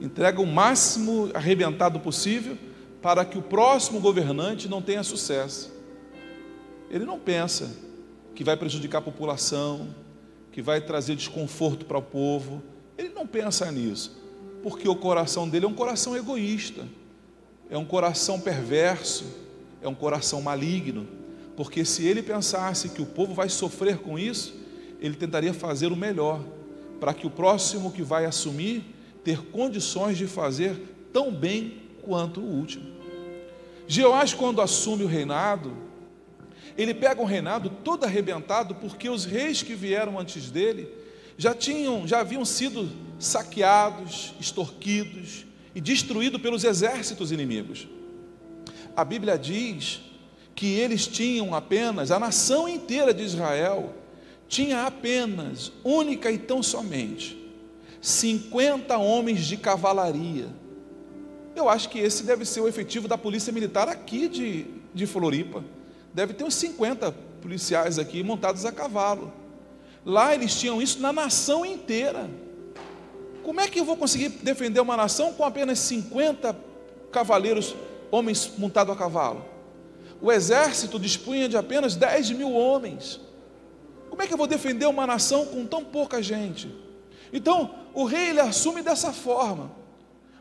Entrega 0.00 0.40
o 0.40 0.46
máximo 0.46 1.30
arrebentado 1.34 1.98
possível 1.98 2.56
para 3.02 3.24
que 3.24 3.38
o 3.38 3.42
próximo 3.42 4.00
governante 4.00 4.68
não 4.68 4.80
tenha 4.80 5.02
sucesso. 5.02 5.72
Ele 6.90 7.04
não 7.04 7.18
pensa 7.18 7.70
que 8.34 8.44
vai 8.44 8.56
prejudicar 8.56 8.98
a 8.98 9.02
população, 9.02 9.88
que 10.52 10.62
vai 10.62 10.80
trazer 10.80 11.14
desconforto 11.14 11.84
para 11.84 11.98
o 11.98 12.02
povo. 12.02 12.62
Ele 12.96 13.10
não 13.10 13.26
pensa 13.26 13.70
nisso, 13.70 14.20
porque 14.62 14.88
o 14.88 14.96
coração 14.96 15.48
dele 15.48 15.64
é 15.64 15.68
um 15.68 15.74
coração 15.74 16.16
egoísta, 16.16 16.86
é 17.70 17.76
um 17.78 17.84
coração 17.84 18.40
perverso, 18.40 19.24
é 19.80 19.88
um 19.88 19.94
coração 19.94 20.42
maligno 20.42 21.18
porque 21.58 21.84
se 21.84 22.06
ele 22.06 22.22
pensasse 22.22 22.88
que 22.88 23.02
o 23.02 23.06
povo 23.06 23.34
vai 23.34 23.48
sofrer 23.48 23.98
com 23.98 24.16
isso, 24.16 24.54
ele 25.00 25.16
tentaria 25.16 25.52
fazer 25.52 25.90
o 25.90 25.96
melhor, 25.96 26.40
para 27.00 27.12
que 27.12 27.26
o 27.26 27.30
próximo 27.30 27.90
que 27.90 28.00
vai 28.00 28.26
assumir 28.26 28.84
ter 29.24 29.42
condições 29.46 30.16
de 30.16 30.28
fazer 30.28 30.80
tão 31.12 31.34
bem 31.34 31.78
quanto 32.00 32.40
o 32.40 32.44
último. 32.44 32.86
Jeoás, 33.88 34.32
quando 34.32 34.62
assume 34.62 35.02
o 35.02 35.08
reinado, 35.08 35.72
ele 36.78 36.94
pega 36.94 37.20
um 37.20 37.24
reinado 37.24 37.68
todo 37.68 38.04
arrebentado, 38.04 38.76
porque 38.76 39.10
os 39.10 39.24
reis 39.24 39.62
que 39.64 39.74
vieram 39.74 40.16
antes 40.16 40.48
dele 40.48 40.88
já 41.36 41.52
tinham, 41.52 42.06
já 42.06 42.20
haviam 42.20 42.44
sido 42.44 42.88
saqueados, 43.18 44.32
extorquidos 44.40 45.44
e 45.74 45.80
destruídos 45.80 46.40
pelos 46.40 46.62
exércitos 46.62 47.32
inimigos. 47.32 47.88
A 48.96 49.04
Bíblia 49.04 49.36
diz 49.36 50.00
que 50.54 50.74
eles 50.74 51.08
tinham 51.08 51.52
apenas, 51.52 52.12
a 52.12 52.18
nação 52.18 52.68
inteira 52.68 53.12
de 53.12 53.24
Israel 53.24 53.94
tinha 54.48 54.86
apenas, 54.86 55.72
única 55.84 56.30
e 56.30 56.38
tão 56.38 56.62
somente, 56.62 57.36
50 58.00 58.96
homens 58.96 59.44
de 59.46 59.56
cavalaria. 59.56 60.46
Eu 61.56 61.68
acho 61.68 61.88
que 61.88 61.98
esse 61.98 62.22
deve 62.22 62.44
ser 62.44 62.60
o 62.60 62.68
efetivo 62.68 63.08
da 63.08 63.18
Polícia 63.18 63.52
Militar 63.52 63.88
aqui 63.88 64.28
de, 64.28 64.66
de 64.94 65.06
Floripa. 65.06 65.64
Deve 66.18 66.34
ter 66.34 66.42
uns 66.42 66.54
50 66.54 67.12
policiais 67.40 67.96
aqui 67.96 68.24
montados 68.24 68.64
a 68.64 68.72
cavalo. 68.72 69.32
Lá 70.04 70.34
eles 70.34 70.58
tinham 70.58 70.82
isso 70.82 71.00
na 71.00 71.12
nação 71.12 71.64
inteira. 71.64 72.28
Como 73.44 73.60
é 73.60 73.68
que 73.68 73.78
eu 73.78 73.84
vou 73.84 73.96
conseguir 73.96 74.30
defender 74.30 74.80
uma 74.80 74.96
nação 74.96 75.32
com 75.32 75.44
apenas 75.44 75.78
50 75.78 76.56
cavaleiros, 77.12 77.76
homens 78.10 78.50
montados 78.58 78.92
a 78.92 78.98
cavalo? 78.98 79.44
o 80.20 80.32
exército 80.32 80.98
dispunha 80.98 81.48
de 81.48 81.56
apenas 81.56 81.94
10 81.94 82.32
mil 82.32 82.52
homens. 82.52 83.20
Como 84.10 84.20
é 84.20 84.26
que 84.26 84.34
eu 84.34 84.38
vou 84.38 84.48
defender 84.48 84.86
uma 84.86 85.06
nação 85.06 85.46
com 85.46 85.64
tão 85.64 85.84
pouca 85.84 86.20
gente? 86.20 86.68
Então, 87.32 87.72
o 87.94 88.02
rei 88.02 88.30
ele 88.30 88.40
assume 88.40 88.82
dessa 88.82 89.12
forma. 89.12 89.70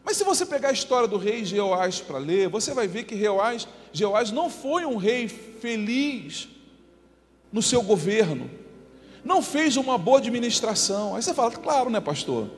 Mas 0.07 0.15
se 0.15 0.23
você 0.23 0.45
pegar 0.45 0.69
a 0.69 0.71
história 0.71 1.07
do 1.07 1.17
rei 1.17 1.43
Jeoás 1.43 1.99
para 1.99 2.17
ler, 2.17 2.47
você 2.47 2.73
vai 2.73 2.87
ver 2.87 3.03
que 3.03 3.15
Jeoás, 3.15 3.67
Jeoás 3.91 4.31
não 4.31 4.49
foi 4.49 4.85
um 4.85 4.95
rei 4.95 5.27
feliz 5.27 6.47
no 7.51 7.61
seu 7.61 7.81
governo. 7.81 8.49
Não 9.23 9.41
fez 9.41 9.77
uma 9.77 9.97
boa 9.97 10.19
administração. 10.19 11.15
Aí 11.15 11.21
você 11.21 11.33
fala, 11.33 11.51
claro, 11.51 11.89
né, 11.89 11.99
pastor? 11.99 12.49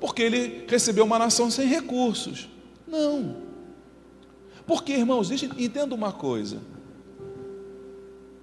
Porque 0.00 0.22
ele 0.22 0.64
recebeu 0.68 1.04
uma 1.04 1.18
nação 1.18 1.50
sem 1.50 1.68
recursos. 1.68 2.48
Não. 2.86 3.36
Porque, 4.66 4.92
irmãos, 4.92 5.30
entenda 5.30 5.94
uma 5.94 6.12
coisa. 6.12 6.58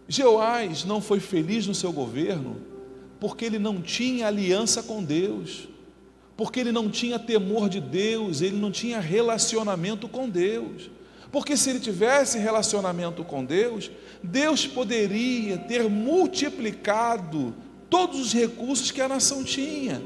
Jeoás 0.08 0.84
não 0.84 1.02
foi 1.02 1.20
feliz 1.20 1.66
no 1.68 1.74
seu 1.74 1.92
governo 1.92 2.58
porque 3.20 3.46
ele 3.46 3.58
não 3.58 3.82
tinha 3.82 4.28
aliança 4.28 4.84
com 4.84 5.04
Deus, 5.04 5.68
porque 6.38 6.60
ele 6.60 6.72
não 6.72 6.90
tinha 6.90 7.18
temor 7.18 7.70
de 7.70 7.80
Deus, 7.80 8.42
ele 8.42 8.58
não 8.58 8.72
tinha 8.72 9.00
relacionamento 9.00 10.08
com 10.08 10.30
Deus. 10.30 10.90
Porque 11.36 11.58
se 11.58 11.70
ele 11.70 11.82
tivesse 11.82 12.40
relacionamento 12.40 13.22
com 13.22 13.44
Deus, 13.44 13.92
Deus 14.24 14.66
poderia 14.66 15.58
ter 15.58 15.90
multiplicado 15.90 17.54
todos 17.90 18.22
os 18.22 18.32
recursos 18.32 18.90
que 18.90 19.02
a 19.02 19.10
nação 19.10 19.44
tinha. 19.44 20.02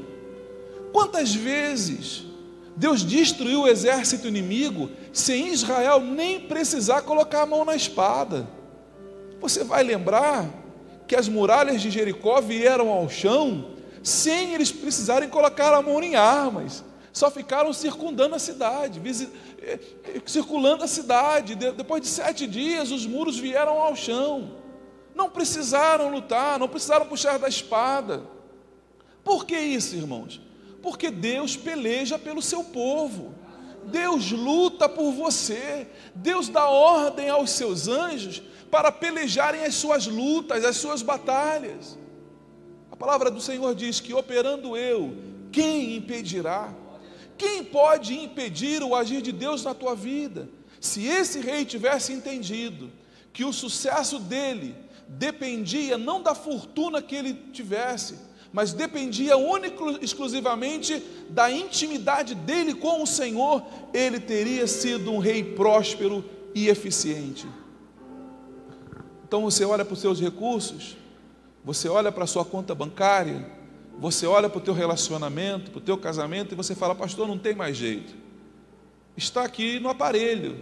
Quantas 0.92 1.32
vezes 1.32 2.24
Deus 2.76 3.04
destruiu 3.04 3.60
o 3.60 3.68
exército 3.68 4.26
inimigo 4.26 4.90
sem 5.12 5.52
Israel 5.52 6.00
nem 6.00 6.40
precisar 6.40 7.02
colocar 7.02 7.42
a 7.42 7.46
mão 7.46 7.64
na 7.64 7.76
espada. 7.76 8.48
Você 9.40 9.62
vai 9.62 9.84
lembrar 9.84 10.50
que 11.06 11.14
as 11.14 11.28
muralhas 11.28 11.80
de 11.80 11.92
Jericó 11.92 12.40
vieram 12.40 12.88
ao 12.88 13.08
chão 13.08 13.66
sem 14.02 14.52
eles 14.52 14.72
precisarem 14.72 15.28
colocar 15.28 15.72
a 15.74 15.80
mão 15.80 16.02
em 16.02 16.16
armas. 16.16 16.82
Só 17.12 17.30
ficaram 17.30 17.72
circundando 17.72 18.34
a 18.34 18.38
cidade, 18.38 19.00
circulando 20.26 20.84
a 20.84 20.88
cidade. 20.88 21.54
Depois 21.54 22.02
de 22.02 22.08
sete 22.08 22.46
dias, 22.46 22.90
os 22.90 23.06
muros 23.06 23.38
vieram 23.38 23.80
ao 23.80 23.94
chão. 23.94 24.56
Não 25.14 25.28
precisaram 25.28 26.10
lutar, 26.10 26.58
não 26.58 26.68
precisaram 26.68 27.06
puxar 27.06 27.38
da 27.38 27.48
espada. 27.48 28.22
Por 29.22 29.44
que 29.44 29.58
isso, 29.58 29.96
irmãos? 29.96 30.40
Porque 30.82 31.10
Deus 31.10 31.56
peleja 31.56 32.18
pelo 32.18 32.40
seu 32.40 32.64
povo. 32.64 33.34
Deus 33.84 34.30
luta 34.30 34.88
por 34.88 35.12
você. 35.12 35.86
Deus 36.14 36.48
dá 36.48 36.68
ordem 36.68 37.28
aos 37.28 37.50
seus 37.50 37.88
anjos 37.88 38.42
para 38.70 38.92
pelejarem 38.92 39.64
as 39.64 39.74
suas 39.74 40.06
lutas, 40.06 40.64
as 40.64 40.76
suas 40.76 41.02
batalhas. 41.02 41.98
A 42.90 42.96
palavra 42.96 43.30
do 43.30 43.40
Senhor 43.40 43.74
diz 43.74 44.00
que 44.00 44.14
operando 44.14 44.76
eu, 44.76 45.16
quem 45.50 45.96
impedirá? 45.96 46.72
Quem 47.40 47.64
pode 47.64 48.12
impedir 48.12 48.82
o 48.82 48.94
agir 48.94 49.22
de 49.22 49.32
Deus 49.32 49.64
na 49.64 49.72
tua 49.72 49.94
vida? 49.94 50.46
Se 50.78 51.06
esse 51.06 51.40
rei 51.40 51.64
tivesse 51.64 52.12
entendido 52.12 52.90
que 53.32 53.46
o 53.46 53.52
sucesso 53.52 54.18
dele 54.18 54.76
dependia 55.08 55.96
não 55.96 56.22
da 56.22 56.34
fortuna 56.34 57.00
que 57.00 57.16
ele 57.16 57.32
tivesse, 57.50 58.18
mas 58.52 58.74
dependia 58.74 59.38
único 59.38 59.88
exclusivamente 60.04 61.02
da 61.30 61.50
intimidade 61.50 62.34
dele 62.34 62.74
com 62.74 63.02
o 63.02 63.06
Senhor, 63.06 63.64
ele 63.94 64.20
teria 64.20 64.66
sido 64.66 65.10
um 65.10 65.18
rei 65.18 65.42
próspero 65.42 66.22
e 66.54 66.68
eficiente. 66.68 67.46
Então 69.26 69.40
você 69.40 69.64
olha 69.64 69.82
para 69.82 69.94
os 69.94 70.00
seus 70.00 70.20
recursos, 70.20 70.94
você 71.64 71.88
olha 71.88 72.12
para 72.12 72.24
a 72.24 72.26
sua 72.26 72.44
conta 72.44 72.74
bancária, 72.74 73.50
você 74.00 74.26
olha 74.26 74.48
para 74.48 74.58
o 74.58 74.62
teu 74.62 74.74
relacionamento, 74.74 75.70
para 75.70 75.78
o 75.78 75.82
teu 75.82 75.96
casamento 75.96 76.52
e 76.52 76.56
você 76.56 76.74
fala, 76.74 76.94
pastor, 76.94 77.28
não 77.28 77.38
tem 77.38 77.54
mais 77.54 77.76
jeito. 77.76 78.14
Está 79.16 79.44
aqui 79.44 79.78
no 79.78 79.88
aparelho, 79.88 80.56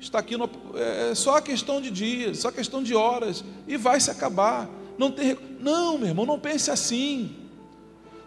está 0.00 0.18
aqui 0.18 0.36
no, 0.36 0.50
é, 0.74 1.10
é 1.10 1.14
só 1.14 1.40
questão 1.40 1.80
de 1.80 1.90
dias, 1.90 2.38
só 2.40 2.50
questão 2.50 2.82
de 2.82 2.94
horas 2.94 3.44
e 3.66 3.76
vai 3.76 3.98
se 4.00 4.10
acabar 4.10 4.68
não 4.98 5.10
tem. 5.10 5.36
Não, 5.58 5.98
meu 5.98 6.08
irmão, 6.08 6.26
não 6.26 6.38
pense 6.38 6.70
assim. 6.70 7.36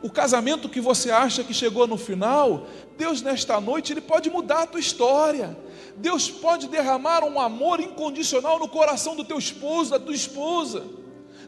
O 0.02 0.10
casamento 0.10 0.70
que 0.70 0.80
você 0.80 1.10
acha 1.10 1.44
que 1.44 1.54
chegou 1.54 1.88
no 1.88 1.98
final, 1.98 2.68
Deus 2.98 3.22
nesta 3.22 3.60
noite 3.60 3.94
ele 3.94 4.02
pode 4.02 4.30
mudar 4.30 4.64
a 4.64 4.68
tua 4.68 4.80
história. 4.80 5.58
Deus 5.98 6.30
pode 6.30 6.68
derramar 6.68 7.24
um 7.24 7.40
amor 7.40 7.80
incondicional 7.80 8.60
no 8.60 8.68
coração 8.68 9.16
do 9.16 9.24
teu 9.24 9.38
esposo, 9.38 9.92
da 9.92 10.00
tua 10.00 10.14
esposa. 10.14 10.84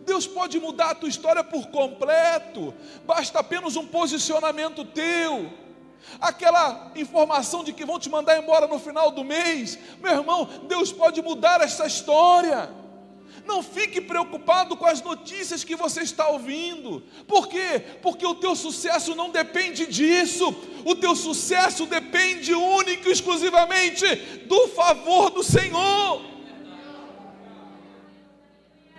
Deus 0.07 0.25
pode 0.25 0.57
mudar 0.57 0.91
a 0.91 0.95
tua 0.95 1.09
história 1.09 1.43
por 1.43 1.67
completo. 1.67 2.73
Basta 3.05 3.39
apenas 3.39 3.75
um 3.75 3.85
posicionamento 3.85 4.85
teu. 4.85 5.51
Aquela 6.21 6.93
informação 6.95 7.61
de 7.61 7.73
que 7.73 7.83
vão 7.83 7.99
te 7.99 8.09
mandar 8.09 8.41
embora 8.41 8.65
no 8.67 8.79
final 8.79 9.11
do 9.11 9.25
mês, 9.25 9.77
meu 10.01 10.13
irmão, 10.13 10.49
Deus 10.63 10.93
pode 10.93 11.21
mudar 11.21 11.59
essa 11.59 11.85
história. 11.85 12.69
Não 13.45 13.61
fique 13.61 13.99
preocupado 13.99 14.77
com 14.77 14.85
as 14.85 15.01
notícias 15.01 15.65
que 15.65 15.75
você 15.75 16.03
está 16.03 16.29
ouvindo. 16.29 17.03
Por 17.27 17.49
quê? 17.49 17.83
Porque 18.01 18.25
o 18.25 18.35
teu 18.35 18.55
sucesso 18.55 19.13
não 19.13 19.29
depende 19.29 19.85
disso. 19.87 20.55
O 20.85 20.95
teu 20.95 21.17
sucesso 21.17 21.85
depende 21.85 22.53
único 22.53 23.09
e 23.09 23.11
exclusivamente 23.11 24.15
do 24.47 24.69
favor 24.69 25.29
do 25.29 25.43
Senhor. 25.43 26.36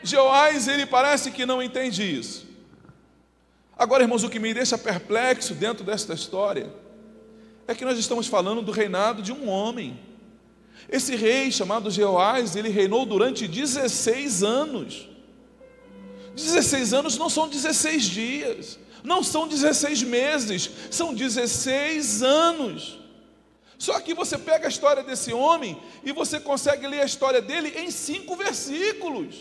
Jeoás, 0.02 0.68
ele 0.68 0.86
parece 0.86 1.30
que 1.30 1.44
não 1.44 1.62
entende 1.62 2.02
isso. 2.02 2.46
Agora, 3.76 4.02
irmãos, 4.02 4.24
o 4.24 4.30
que 4.30 4.38
me 4.38 4.52
deixa 4.52 4.76
perplexo 4.76 5.54
dentro 5.54 5.84
desta 5.84 6.14
história 6.14 6.72
é 7.66 7.74
que 7.74 7.84
nós 7.84 7.98
estamos 7.98 8.26
falando 8.26 8.62
do 8.62 8.72
reinado 8.72 9.22
de 9.22 9.32
um 9.32 9.48
homem. 9.48 9.98
Esse 10.88 11.14
rei 11.14 11.52
chamado 11.52 11.90
Jeoás, 11.90 12.56
ele 12.56 12.70
reinou 12.70 13.04
durante 13.04 13.46
16 13.46 14.42
anos. 14.42 15.08
16 16.34 16.94
anos 16.94 17.18
não 17.18 17.28
são 17.28 17.48
16 17.48 18.04
dias, 18.04 18.78
não 19.04 19.22
são 19.22 19.46
16 19.46 20.02
meses, 20.02 20.70
são 20.90 21.12
16 21.12 22.22
anos. 22.22 22.98
Só 23.78 24.00
que 24.00 24.14
você 24.14 24.36
pega 24.36 24.66
a 24.66 24.68
história 24.68 25.02
desse 25.04 25.32
homem 25.32 25.80
e 26.02 26.10
você 26.10 26.40
consegue 26.40 26.86
ler 26.86 27.02
a 27.02 27.06
história 27.06 27.40
dele 27.40 27.74
em 27.76 27.90
cinco 27.90 28.34
versículos. 28.34 29.36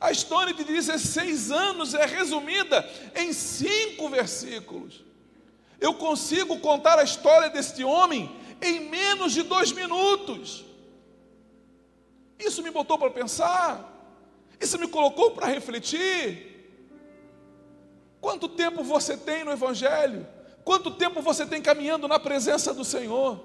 A 0.00 0.10
história 0.10 0.54
de 0.54 0.64
16 0.64 1.50
anos 1.52 1.92
é 1.92 2.06
resumida 2.06 2.88
em 3.14 3.32
cinco 3.34 4.08
versículos. 4.08 5.04
Eu 5.78 5.94
consigo 5.94 6.58
contar 6.58 6.98
a 6.98 7.04
história 7.04 7.50
deste 7.50 7.84
homem 7.84 8.34
em 8.62 8.88
menos 8.88 9.32
de 9.32 9.42
dois 9.42 9.72
minutos. 9.72 10.64
Isso 12.38 12.62
me 12.62 12.70
botou 12.70 12.96
para 12.98 13.10
pensar, 13.10 13.86
isso 14.58 14.78
me 14.78 14.88
colocou 14.88 15.32
para 15.32 15.46
refletir. 15.46 16.48
Quanto 18.20 18.48
tempo 18.48 18.82
você 18.82 19.16
tem 19.16 19.44
no 19.44 19.52
Evangelho? 19.52 20.26
Quanto 20.64 20.90
tempo 20.90 21.20
você 21.20 21.44
tem 21.44 21.60
caminhando 21.60 22.08
na 22.08 22.18
presença 22.18 22.72
do 22.72 22.84
Senhor? 22.84 23.40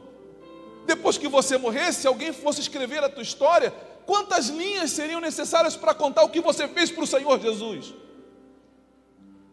Depois 0.85 1.17
que 1.17 1.27
você 1.27 1.57
morresse, 1.57 2.01
se 2.01 2.07
alguém 2.07 2.31
fosse 2.31 2.61
escrever 2.61 3.03
a 3.03 3.09
tua 3.09 3.23
história, 3.23 3.73
quantas 4.05 4.47
linhas 4.47 4.91
seriam 4.91 5.19
necessárias 5.19 5.75
para 5.75 5.93
contar 5.93 6.23
o 6.23 6.29
que 6.29 6.41
você 6.41 6.67
fez 6.67 6.91
para 6.91 7.03
o 7.03 7.07
Senhor 7.07 7.39
Jesus? 7.39 7.93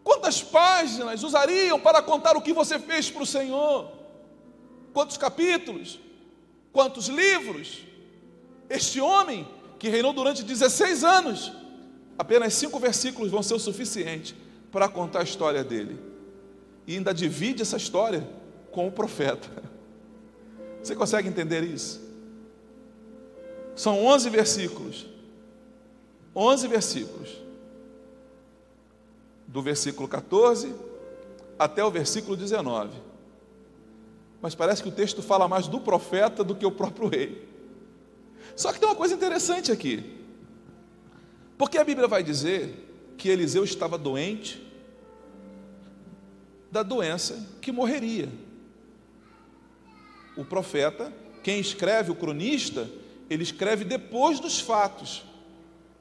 Quantas 0.05 0.43
páginas 0.43 1.23
usariam 1.23 1.79
para 1.79 2.03
contar 2.03 2.37
o 2.37 2.43
que 2.43 2.53
você 2.53 2.79
fez 2.79 3.11
para 3.11 3.23
o 3.23 3.27
Senhor? 3.27 3.91
Quantos 4.93 5.17
capítulos? 5.17 5.99
Quantos 6.73 7.07
livros? 7.07 7.83
Este 8.69 9.01
homem 9.01 9.47
que 9.79 9.89
reinou 9.89 10.13
durante 10.13 10.43
16 10.43 11.05
anos, 11.05 11.53
apenas 12.19 12.55
cinco 12.55 12.79
versículos 12.79 13.31
vão 13.31 13.43
ser 13.43 13.55
o 13.55 13.61
suficiente 13.61 14.35
para 14.71 14.89
contar 14.89 15.21
a 15.21 15.25
história 15.25 15.63
dele. 15.63 15.99
E 16.87 16.97
ainda 16.97 17.15
divide 17.15 17.63
essa 17.63 17.77
história 17.77 18.29
com 18.73 18.89
o 18.89 18.93
profeta. 18.93 19.49
Você 20.83 20.97
consegue 20.97 21.29
entender 21.29 21.63
isso? 21.63 22.02
São 23.75 24.05
11 24.05 24.31
versículos. 24.31 25.07
11 26.35 26.69
versículos. 26.69 27.29
Do 29.47 29.63
versículo 29.63 30.09
14 30.09 30.75
até 31.59 31.85
o 31.85 31.91
versículo 31.91 32.37
19. 32.37 32.97
Mas 34.41 34.55
parece 34.55 34.83
que 34.83 34.89
o 34.89 34.93
texto 34.93 35.23
fala 35.23 35.47
mais 35.47 35.69
do 35.69 35.81
profeta 35.81 36.43
do 36.43 36.55
que 36.55 36.67
o 36.67 36.73
próprio 36.73 37.09
rei. 37.09 37.49
Só 38.57 38.73
que 38.73 38.81
tem 38.81 38.89
uma 38.89 38.97
coisa 38.97 39.15
interessante 39.15 39.71
aqui. 39.71 40.19
Porque 41.57 41.79
a 41.79 41.85
Bíblia 41.85 42.09
vai 42.09 42.23
dizer 42.23 43.15
que 43.17 43.29
Eliseu 43.29 43.63
estava 43.63 43.97
doente 43.97 44.61
da 46.71 46.83
doença 46.83 47.47
que 47.61 47.71
morreria. 47.71 48.29
O 50.37 50.45
profeta, 50.45 51.13
quem 51.43 51.61
escreve, 51.61 52.11
o 52.11 52.17
cronista, 52.17 52.89
ele 53.29 53.43
escreve 53.43 53.85
depois 53.85 54.41
dos 54.41 54.61
fatos. 54.61 55.25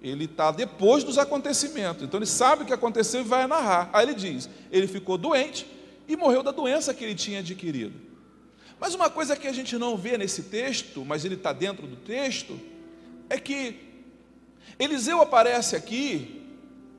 Ele 0.01 0.25
está 0.25 0.51
depois 0.51 1.03
dos 1.03 1.17
acontecimentos. 1.17 2.03
Então 2.03 2.17
ele 2.17 2.25
sabe 2.25 2.63
o 2.63 2.65
que 2.65 2.73
aconteceu 2.73 3.21
e 3.21 3.23
vai 3.23 3.45
narrar. 3.45 3.89
Aí 3.93 4.05
ele 4.05 4.15
diz: 4.15 4.49
ele 4.71 4.87
ficou 4.87 5.17
doente 5.17 5.65
e 6.07 6.15
morreu 6.15 6.41
da 6.41 6.51
doença 6.51 6.93
que 6.93 7.03
ele 7.03 7.15
tinha 7.15 7.39
adquirido. 7.39 7.93
Mas 8.79 8.95
uma 8.95 9.11
coisa 9.11 9.35
que 9.35 9.47
a 9.47 9.53
gente 9.53 9.77
não 9.77 9.95
vê 9.95 10.17
nesse 10.17 10.43
texto, 10.43 11.05
mas 11.05 11.23
ele 11.23 11.35
está 11.35 11.53
dentro 11.53 11.85
do 11.85 11.95
texto, 11.95 12.59
é 13.29 13.37
que 13.39 13.75
Eliseu 14.79 15.21
aparece 15.21 15.75
aqui 15.75 16.41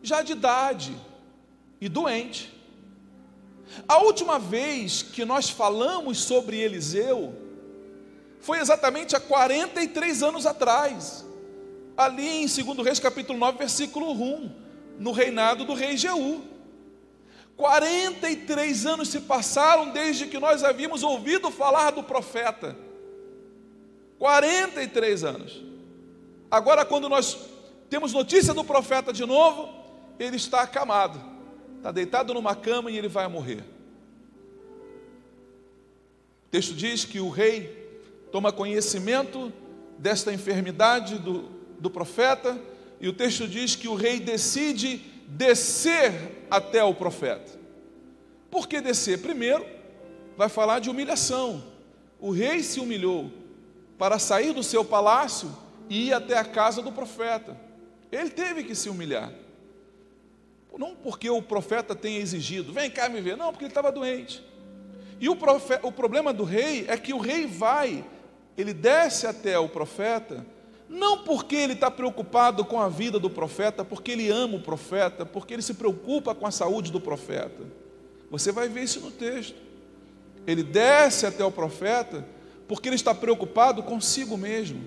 já 0.01 0.23
de 0.23 0.33
idade 0.33 0.96
e 1.81 1.88
doente. 1.88 2.53
A 3.88 3.99
última 3.99 4.38
vez 4.38 5.03
que 5.03 5.25
nós 5.25 5.51
falamos 5.51 6.23
sobre 6.23 6.59
Eliseu 6.59 7.35
foi 8.42 8.59
exatamente 8.59 9.16
há 9.16 9.20
43 9.20 10.22
anos 10.22 10.44
atrás, 10.44 11.24
ali 11.96 12.42
em 12.42 12.46
2 12.46 12.85
Reis 12.85 12.98
capítulo 12.98 13.38
9, 13.38 13.59
versículo 13.59 14.12
1, 14.12 14.52
no 14.98 15.12
reinado 15.12 15.64
do 15.64 15.72
rei 15.72 15.96
Jeú. 15.96 16.42
43 17.57 18.87
anos 18.87 19.09
se 19.09 19.20
passaram 19.20 19.90
desde 19.90 20.26
que 20.26 20.38
nós 20.38 20.62
havíamos 20.62 21.02
ouvido 21.02 21.50
falar 21.50 21.92
do 21.92 22.02
profeta. 22.02 22.76
43 24.18 25.24
anos. 25.24 25.62
Agora, 26.50 26.85
quando 26.85 27.09
nós 27.09 27.38
temos 27.88 28.12
notícia 28.12 28.52
do 28.52 28.64
profeta 28.64 29.12
de 29.12 29.24
novo, 29.24 29.72
ele 30.18 30.37
está 30.37 30.62
acamado 30.62 31.33
está 31.83 31.90
deitado 31.90 32.33
numa 32.33 32.55
cama 32.55 32.92
e 32.92 32.96
ele 32.96 33.09
vai 33.09 33.26
morrer. 33.26 33.64
O 36.46 36.50
texto 36.52 36.74
diz 36.74 37.05
que 37.05 37.18
o 37.18 37.28
rei 37.28 37.82
toma 38.33 38.51
conhecimento 38.51 39.53
desta 39.99 40.33
enfermidade 40.33 41.18
do, 41.18 41.42
do 41.79 41.90
profeta, 41.90 42.59
e 43.01 43.07
o 43.07 43.12
texto 43.12 43.47
diz 43.47 43.77
que 43.77 43.87
o 43.87 43.95
rei 43.95 44.18
decide 44.18 44.97
descer 45.29 46.47
até 46.51 46.83
o 46.83 46.95
profeta. 46.95 47.61
Por 48.51 48.66
que 48.66 48.81
descer? 48.81 49.21
Primeiro, 49.21 49.64
vai 50.37 50.49
falar 50.49 50.79
de 50.79 50.90
humilhação. 50.90 51.62
O 52.18 52.31
rei 52.31 52.62
se 52.62 52.81
humilhou 52.81 53.31
para 53.99 54.18
sair 54.18 54.53
do 54.53 54.62
seu 54.62 54.85
palácio 54.85 55.51
e 55.88 56.09
ir 56.09 56.12
até 56.12 56.37
a 56.37 56.45
casa 56.45 56.83
do 56.83 56.92
profeta. 56.92 57.57
Ele 58.11 58.31
teve 58.31 58.64
que 58.64 58.75
se 58.75 58.88
humilhar. 58.88 59.33
Não 60.77 60.95
porque 60.95 61.29
o 61.29 61.42
profeta 61.42 61.95
tenha 61.95 62.18
exigido, 62.18 62.73
vem 62.73 62.90
cá 62.90 63.09
me 63.09 63.21
ver, 63.21 63.37
não, 63.37 63.51
porque 63.53 63.64
ele 63.64 63.71
estava 63.71 63.92
doente. 63.92 64.42
E 65.21 65.29
o, 65.29 65.37
profeta, 65.37 65.87
o 65.87 65.92
problema 65.92 66.33
do 66.33 66.45
rei 66.45 66.85
é 66.88 66.97
que 66.97 67.12
o 67.12 67.18
rei 67.18 67.47
vai, 67.47 68.05
ele 68.57 68.73
desce 68.73 69.27
até 69.27 69.59
o 69.59 69.69
profeta, 69.69 70.45
não 70.88 71.19
porque 71.25 71.57
ele 71.57 71.73
está 71.73 71.91
preocupado 71.91 72.65
com 72.65 72.81
a 72.81 72.88
vida 72.88 73.19
do 73.19 73.31
profeta, 73.31 73.85
porque 73.85 74.12
ele 74.12 74.31
ama 74.31 74.57
o 74.57 74.62
profeta, 74.62 75.25
porque 75.25 75.55
ele 75.55 75.62
se 75.62 75.75
preocupa 75.75 76.35
com 76.35 76.47
a 76.47 76.51
saúde 76.51 76.93
do 76.93 77.01
profeta. 77.01 77.65
Você 78.31 78.53
vai 78.53 78.69
ver 78.69 78.83
isso 78.83 79.01
no 79.01 79.11
texto. 79.11 79.57
Ele 80.47 80.62
desce 80.62 81.27
até 81.27 81.45
o 81.45 81.51
profeta 81.51 82.27
porque 82.69 82.88
ele 82.88 82.97
está 82.97 83.15
preocupado 83.15 83.83
consigo 83.83 84.37
mesmo. 84.37 84.83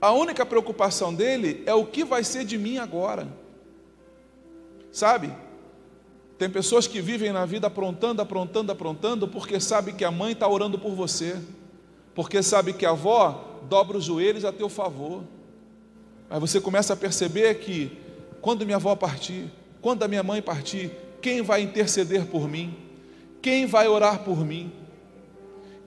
A 0.00 0.12
única 0.12 0.44
preocupação 0.44 1.14
dele 1.14 1.62
é 1.66 1.74
o 1.74 1.86
que 1.86 2.04
vai 2.04 2.22
ser 2.22 2.44
de 2.44 2.58
mim 2.58 2.78
agora. 2.78 3.26
Sabe? 4.92 5.32
Tem 6.38 6.50
pessoas 6.50 6.86
que 6.86 7.00
vivem 7.00 7.32
na 7.32 7.46
vida 7.46 7.66
aprontando, 7.66 8.20
aprontando, 8.20 8.70
aprontando, 8.70 9.28
porque 9.28 9.58
sabe 9.58 9.92
que 9.92 10.04
a 10.04 10.10
mãe 10.10 10.32
está 10.32 10.46
orando 10.46 10.78
por 10.78 10.94
você, 10.94 11.38
porque 12.16 12.42
sabe 12.42 12.72
que 12.72 12.86
a 12.86 12.90
avó 12.90 13.60
dobra 13.68 13.98
os 13.98 14.04
joelhos 14.04 14.46
a 14.46 14.50
teu 14.50 14.70
favor. 14.70 15.22
Mas 16.30 16.40
você 16.40 16.58
começa 16.58 16.94
a 16.94 16.96
perceber 16.96 17.56
que 17.56 17.92
quando 18.40 18.64
minha 18.64 18.78
avó 18.78 18.96
partir, 18.96 19.52
quando 19.82 20.02
a 20.02 20.08
minha 20.08 20.22
mãe 20.22 20.40
partir, 20.40 20.90
quem 21.20 21.42
vai 21.42 21.60
interceder 21.60 22.24
por 22.24 22.48
mim? 22.48 22.74
Quem 23.42 23.66
vai 23.66 23.86
orar 23.86 24.20
por 24.20 24.46
mim? 24.46 24.72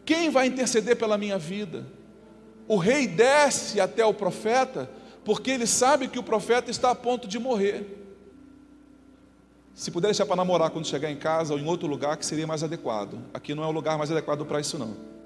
Quem 0.05 0.29
vai 0.29 0.45
interceder 0.45 0.95
pela 0.95 1.17
minha 1.17 1.37
vida? 1.39 1.83
O 2.67 2.77
rei 2.77 3.07
desce 3.07 3.81
até 3.81 4.05
o 4.05 4.13
profeta, 4.13 4.87
porque 5.25 5.49
ele 5.49 5.65
sabe 5.65 6.07
que 6.07 6.19
o 6.19 6.23
profeta 6.23 6.69
está 6.69 6.91
a 6.91 6.95
ponto 6.95 7.27
de 7.27 7.39
morrer. 7.39 8.05
Se 9.73 9.89
puder 9.89 10.09
deixar 10.09 10.27
para 10.27 10.35
namorar 10.35 10.69
quando 10.69 10.85
chegar 10.85 11.09
em 11.09 11.17
casa 11.17 11.53
ou 11.53 11.59
em 11.59 11.65
outro 11.65 11.87
lugar, 11.87 12.17
que 12.17 12.25
seria 12.25 12.45
mais 12.45 12.63
adequado. 12.63 13.19
Aqui 13.33 13.55
não 13.55 13.63
é 13.63 13.67
o 13.67 13.71
lugar 13.71 13.97
mais 13.97 14.11
adequado 14.11 14.45
para 14.45 14.59
isso, 14.59 14.77
não. 14.77 15.18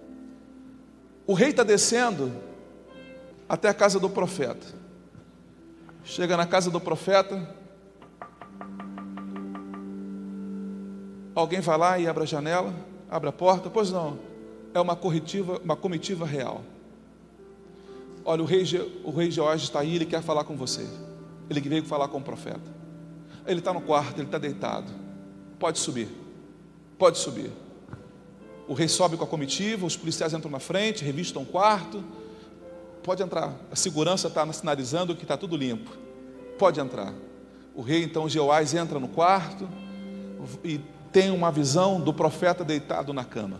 O 1.26 1.34
rei 1.34 1.50
está 1.50 1.64
descendo 1.64 2.32
até 3.48 3.70
a 3.70 3.74
casa 3.74 4.00
do 4.00 4.10
profeta. 4.10 4.68
Chega 6.04 6.36
na 6.36 6.46
casa 6.46 6.70
do 6.70 6.82
profeta. 6.82 7.50
Alguém 11.34 11.62
vai 11.62 11.78
lá 11.78 12.00
e 12.00 12.08
abre 12.08 12.24
a 12.24 12.26
janela, 12.26 12.74
abre 13.10 13.30
a 13.30 13.32
porta. 13.32 13.70
Pois 13.70 13.90
não, 13.90 14.20
é 14.74 14.82
uma 14.82 14.96
corretiva, 14.96 15.62
uma 15.64 15.76
comitiva 15.76 16.26
real. 16.26 16.62
Olha, 18.26 18.42
o 18.42 18.46
rei, 18.46 18.64
o 19.04 19.12
rei 19.12 19.32
George 19.32 19.64
está 19.64 19.80
aí, 19.80 19.96
ele 19.96 20.06
quer 20.06 20.22
falar 20.22 20.44
com 20.44 20.56
você. 20.56 20.88
Ele 21.50 21.62
veio 21.62 21.86
falar 21.86 22.08
com 22.08 22.18
o 22.18 22.22
profeta. 22.22 22.72
Ele 23.46 23.60
está 23.60 23.74
no 23.74 23.82
quarto, 23.82 24.18
ele 24.18 24.28
está 24.28 24.38
deitado. 24.38 24.92
Pode 25.60 25.80
subir, 25.80 26.10
pode 26.98 27.18
subir. 27.18 27.52
O 28.68 28.74
rei 28.74 28.88
sobe 28.88 29.18
com 29.18 29.24
a 29.24 29.28
comitiva, 29.28 29.86
os 29.86 29.98
policiais 29.98 30.34
entram 30.34 30.50
na 30.50 30.60
frente, 30.60 31.04
revistam 31.04 31.42
o 31.42 31.46
quarto. 31.46 32.04
Pode 33.04 33.22
entrar, 33.22 33.54
a 33.70 33.76
segurança 33.76 34.28
está 34.28 34.52
sinalizando 34.54 35.16
que 35.16 35.24
está 35.24 35.36
tudo 35.36 35.58
limpo. 35.58 35.92
Pode 36.58 36.80
entrar. 36.80 37.14
O 37.76 37.82
rei 37.82 38.04
então 38.04 38.30
Jeoás 38.30 38.74
entra 38.74 39.00
no 39.00 39.08
quarto 39.08 39.68
e 40.64 40.80
tem 41.12 41.30
uma 41.30 41.52
visão 41.52 42.00
do 42.00 42.14
profeta 42.14 42.64
deitado 42.64 43.12
na 43.14 43.26
cama. 43.26 43.60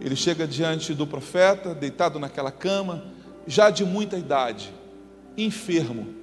Ele 0.00 0.16
chega 0.16 0.46
diante 0.46 0.94
do 0.94 1.06
profeta, 1.06 1.74
deitado 1.74 2.18
naquela 2.18 2.50
cama, 2.50 3.04
já 3.46 3.70
de 3.70 3.84
muita 3.84 4.16
idade, 4.16 4.72
enfermo. 5.36 6.14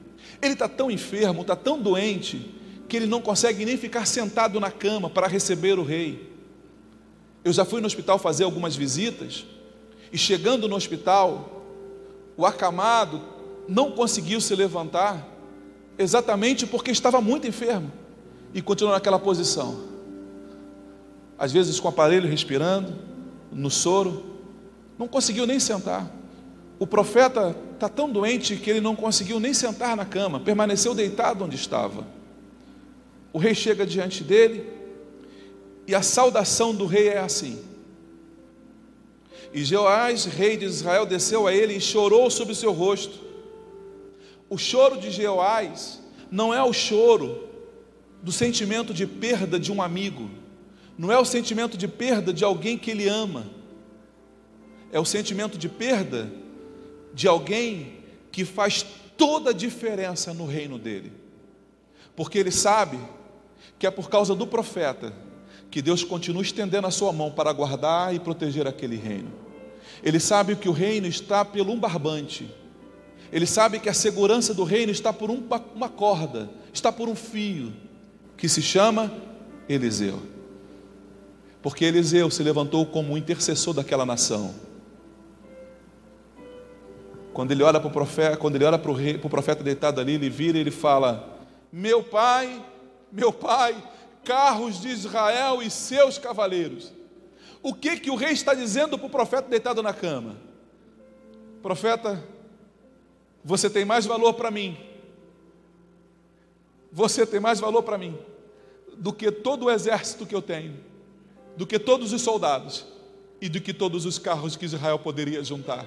Ele 0.41 0.53
está 0.53 0.67
tão 0.67 0.91
enfermo, 0.91 1.41
está 1.41 1.55
tão 1.55 1.79
doente, 1.79 2.55
que 2.87 2.97
ele 2.97 3.05
não 3.05 3.21
consegue 3.21 3.65
nem 3.65 3.77
ficar 3.77 4.05
sentado 4.05 4.59
na 4.59 4.71
cama 4.71 5.09
para 5.09 5.27
receber 5.27 5.77
o 5.77 5.83
rei. 5.83 6.28
Eu 7.43 7.53
já 7.53 7.63
fui 7.63 7.79
no 7.79 7.87
hospital 7.87 8.19
fazer 8.19 8.43
algumas 8.43 8.75
visitas, 8.75 9.45
e 10.11 10.17
chegando 10.17 10.67
no 10.67 10.75
hospital, 10.75 11.63
o 12.35 12.45
acamado 12.45 13.21
não 13.67 13.91
conseguiu 13.91 14.41
se 14.41 14.55
levantar, 14.55 15.27
exatamente 15.97 16.65
porque 16.65 16.91
estava 16.91 17.21
muito 17.21 17.47
enfermo, 17.47 17.91
e 18.53 18.61
continuou 18.61 18.93
naquela 18.93 19.19
posição. 19.19 19.87
Às 21.37 21.51
vezes 21.51 21.79
com 21.79 21.87
o 21.87 21.89
aparelho 21.89 22.27
respirando, 22.29 22.93
no 23.51 23.69
soro, 23.69 24.23
não 24.97 25.07
conseguiu 25.07 25.45
nem 25.45 25.59
sentar. 25.59 26.11
O 26.77 26.85
profeta 26.85 27.55
está 27.73 27.87
tão 27.87 28.09
doente 28.09 28.57
que 28.57 28.69
ele 28.69 28.81
não 28.81 28.95
conseguiu 28.95 29.39
nem 29.39 29.53
sentar 29.53 29.95
na 29.95 30.05
cama, 30.05 30.39
permaneceu 30.39 30.93
deitado 30.93 31.45
onde 31.45 31.55
estava. 31.55 32.05
O 33.31 33.37
rei 33.37 33.53
chega 33.53 33.85
diante 33.85 34.23
dele 34.23 34.78
e 35.89 35.95
a 35.95 36.03
saudação 36.03 36.71
do 36.71 36.85
rei 36.85 37.07
é 37.07 37.17
assim: 37.17 37.59
E 39.51 39.65
Jeoás, 39.65 40.25
rei 40.25 40.55
de 40.55 40.65
Israel, 40.65 41.03
desceu 41.03 41.47
a 41.47 41.51
ele 41.51 41.73
e 41.73 41.81
chorou 41.81 42.29
sobre 42.29 42.53
o 42.53 42.55
seu 42.55 42.71
rosto. 42.71 43.19
O 44.47 44.55
choro 44.55 44.99
de 44.99 45.09
Jeoás 45.09 45.99
não 46.29 46.53
é 46.53 46.63
o 46.63 46.71
choro 46.71 47.49
do 48.21 48.31
sentimento 48.31 48.93
de 48.93 49.07
perda 49.07 49.59
de 49.59 49.71
um 49.71 49.81
amigo, 49.81 50.29
não 50.95 51.11
é 51.11 51.17
o 51.17 51.25
sentimento 51.25 51.75
de 51.75 51.87
perda 51.87 52.31
de 52.31 52.43
alguém 52.43 52.77
que 52.77 52.91
ele 52.91 53.07
ama, 53.07 53.49
é 54.91 54.99
o 54.99 55.05
sentimento 55.05 55.57
de 55.57 55.67
perda 55.67 56.31
de 57.15 57.27
alguém 57.27 58.03
que 58.31 58.45
faz 58.45 58.85
toda 59.17 59.49
a 59.49 59.53
diferença 59.53 60.35
no 60.35 60.45
reino 60.45 60.77
dele, 60.77 61.11
porque 62.15 62.37
ele 62.37 62.51
sabe 62.51 62.99
que 63.79 63.87
é 63.87 63.91
por 63.91 64.07
causa 64.07 64.35
do 64.35 64.45
profeta 64.45 65.27
que 65.69 65.81
Deus 65.81 66.03
continua 66.03 66.41
estendendo 66.41 66.87
a 66.87 66.91
sua 66.91 67.13
mão 67.13 67.31
para 67.31 67.53
guardar 67.53 68.13
e 68.13 68.19
proteger 68.19 68.67
aquele 68.67 68.95
reino. 68.95 69.31
Ele 70.03 70.19
sabe 70.19 70.55
que 70.55 70.67
o 70.67 70.71
reino 70.71 71.07
está 71.07 71.45
pelo 71.45 71.71
um 71.71 71.79
barbante. 71.79 72.49
Ele 73.31 73.45
sabe 73.45 73.79
que 73.79 73.89
a 73.89 73.93
segurança 73.93 74.53
do 74.53 74.63
reino 74.63 74.91
está 74.91 75.13
por 75.13 75.29
uma 75.29 75.89
corda, 75.89 76.49
está 76.73 76.91
por 76.91 77.07
um 77.07 77.15
fio, 77.15 77.71
que 78.35 78.49
se 78.49 78.61
chama 78.61 79.11
Eliseu. 79.67 80.21
Porque 81.61 81.85
Eliseu 81.85 82.31
se 82.31 82.41
levantou 82.41 82.85
como 82.85 83.17
intercessor 83.17 83.73
daquela 83.73 84.05
nação. 84.05 84.55
Quando 87.33 87.51
ele 87.51 87.61
olha 87.61 87.79
para 87.79 87.89
o 87.89 87.91
profeta, 87.91 88.37
quando 88.37 88.55
ele 88.55 88.65
olha 88.65 88.79
para 88.79 88.91
o 88.91 89.29
profeta 89.29 89.63
deitado 89.63 90.01
ali, 90.01 90.13
ele 90.13 90.29
vira 90.29 90.57
e 90.57 90.61
ele 90.61 90.71
fala: 90.71 91.37
Meu 91.71 92.01
pai 92.01 92.63
meu 93.11 93.33
pai, 93.33 93.75
carros 94.23 94.81
de 94.81 94.89
Israel 94.89 95.61
e 95.61 95.69
seus 95.69 96.17
cavaleiros. 96.17 96.91
O 97.61 97.73
que 97.73 97.99
que 97.99 98.09
o 98.09 98.15
rei 98.15 98.31
está 98.31 98.53
dizendo 98.53 98.97
para 98.97 99.07
o 99.07 99.09
profeta 99.09 99.49
deitado 99.49 99.83
na 99.83 99.93
cama? 99.93 100.37
Profeta, 101.61 102.23
você 103.43 103.69
tem 103.69 103.83
mais 103.83 104.05
valor 104.05 104.33
para 104.33 104.49
mim. 104.49 104.77
Você 106.91 107.25
tem 107.25 107.39
mais 107.39 107.59
valor 107.59 107.83
para 107.83 107.97
mim 107.97 108.17
do 108.97 109.13
que 109.13 109.31
todo 109.31 109.65
o 109.65 109.71
exército 109.71 110.25
que 110.25 110.35
eu 110.35 110.41
tenho, 110.41 110.77
do 111.55 111.65
que 111.65 111.79
todos 111.79 112.11
os 112.11 112.21
soldados 112.21 112.85
e 113.39 113.47
do 113.47 113.61
que 113.61 113.73
todos 113.73 114.05
os 114.05 114.19
carros 114.19 114.55
que 114.55 114.65
Israel 114.65 114.99
poderia 114.99 115.43
juntar. 115.43 115.85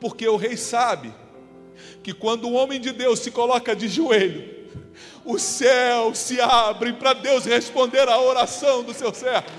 Porque 0.00 0.26
o 0.26 0.36
rei 0.36 0.56
sabe 0.56 1.12
que 2.02 2.14
quando 2.14 2.48
o 2.48 2.52
homem 2.52 2.80
de 2.80 2.92
Deus 2.92 3.18
se 3.18 3.30
coloca 3.30 3.74
de 3.76 3.88
joelho, 3.88 4.61
o 5.24 5.38
céu 5.38 6.14
se 6.14 6.40
abre 6.40 6.92
para 6.92 7.12
Deus 7.12 7.44
responder 7.44 8.08
à 8.08 8.20
oração 8.20 8.82
do 8.82 8.92
seu 8.92 9.14
servo. 9.14 9.50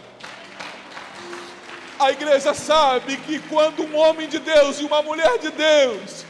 A 1.99 2.11
igreja 2.11 2.53
sabe 2.53 3.17
que 3.17 3.39
quando 3.39 3.83
um 3.83 3.95
homem 3.95 4.27
de 4.27 4.39
Deus 4.39 4.79
e 4.79 4.83
uma 4.83 5.01
mulher 5.01 5.37
de 5.39 5.51
Deus 5.51 6.25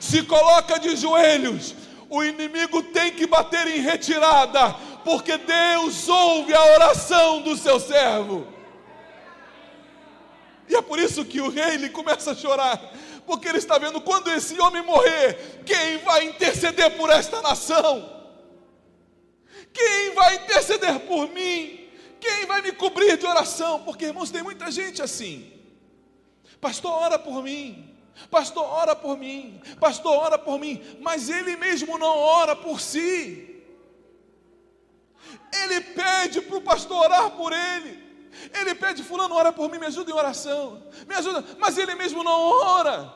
se 0.00 0.22
coloca 0.22 0.78
de 0.78 0.96
joelhos, 0.96 1.74
o 2.08 2.22
inimigo 2.24 2.82
tem 2.82 3.12
que 3.12 3.26
bater 3.26 3.66
em 3.66 3.80
retirada, 3.80 4.74
porque 5.04 5.36
Deus 5.36 6.08
ouve 6.08 6.54
a 6.54 6.64
oração 6.74 7.42
do 7.42 7.56
seu 7.56 7.78
servo. 7.78 8.46
E 10.68 10.74
é 10.74 10.80
por 10.80 10.98
isso 10.98 11.24
que 11.24 11.40
o 11.40 11.50
rei 11.50 11.74
ele 11.74 11.90
começa 11.90 12.32
a 12.32 12.34
chorar, 12.34 12.80
porque 13.26 13.48
ele 13.48 13.58
está 13.58 13.78
vendo 13.78 14.00
quando 14.00 14.30
esse 14.30 14.60
homem 14.60 14.82
morrer, 14.82 15.62
quem 15.64 15.98
vai 15.98 16.24
interceder 16.24 16.96
por 16.96 17.10
esta 17.10 17.40
nação? 17.40 18.22
Quem 19.72 20.14
vai 20.14 20.36
interceder 20.36 21.00
por 21.00 21.28
mim? 21.28 21.88
Quem 22.20 22.46
vai 22.46 22.62
me 22.62 22.72
cobrir 22.72 23.16
de 23.16 23.26
oração? 23.26 23.82
Porque, 23.82 24.06
irmãos, 24.06 24.30
tem 24.30 24.42
muita 24.42 24.70
gente 24.70 25.02
assim. 25.02 25.52
Pastor, 26.60 26.92
ora 26.92 27.18
por 27.18 27.42
mim. 27.42 27.96
Pastor, 28.30 28.64
ora 28.64 28.94
por 28.94 29.18
mim. 29.18 29.60
Pastor, 29.80 30.16
ora 30.16 30.38
por 30.38 30.58
mim. 30.58 30.80
Mas 31.00 31.28
ele 31.28 31.56
mesmo 31.56 31.98
não 31.98 32.16
ora 32.16 32.54
por 32.54 32.80
si. 32.80 33.52
Ele 35.52 35.80
pede 35.80 36.40
para 36.40 36.56
o 36.56 36.62
pastor 36.62 37.04
orar 37.04 37.30
por 37.30 37.52
ele. 37.52 38.01
Ele 38.60 38.74
pede, 38.74 39.02
fulano, 39.02 39.34
ora 39.34 39.52
por 39.52 39.70
mim, 39.70 39.78
me 39.78 39.86
ajuda 39.86 40.10
em 40.10 40.14
oração. 40.14 40.82
Me 41.06 41.14
ajuda, 41.14 41.44
mas 41.58 41.76
ele 41.76 41.94
mesmo 41.94 42.22
não 42.22 42.32
ora. 42.32 43.12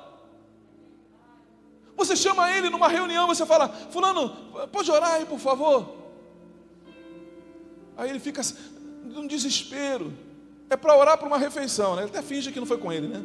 Você 1.96 2.14
chama 2.14 2.50
ele 2.50 2.68
numa 2.68 2.88
reunião, 2.88 3.26
você 3.26 3.46
fala, 3.46 3.68
fulano, 3.68 4.30
pode 4.70 4.90
orar 4.90 5.14
aí, 5.14 5.24
por 5.24 5.38
favor. 5.38 5.96
Aí 7.96 8.10
ele 8.10 8.20
fica 8.20 8.42
num 9.04 9.26
desespero. 9.26 10.12
É 10.68 10.76
para 10.76 10.96
orar 10.96 11.16
para 11.16 11.26
uma 11.26 11.38
refeição, 11.38 11.96
né? 11.96 12.02
Ele 12.02 12.10
até 12.10 12.20
finge 12.20 12.52
que 12.52 12.60
não 12.60 12.66
foi 12.66 12.76
com 12.76 12.92
ele, 12.92 13.08
né? 13.08 13.24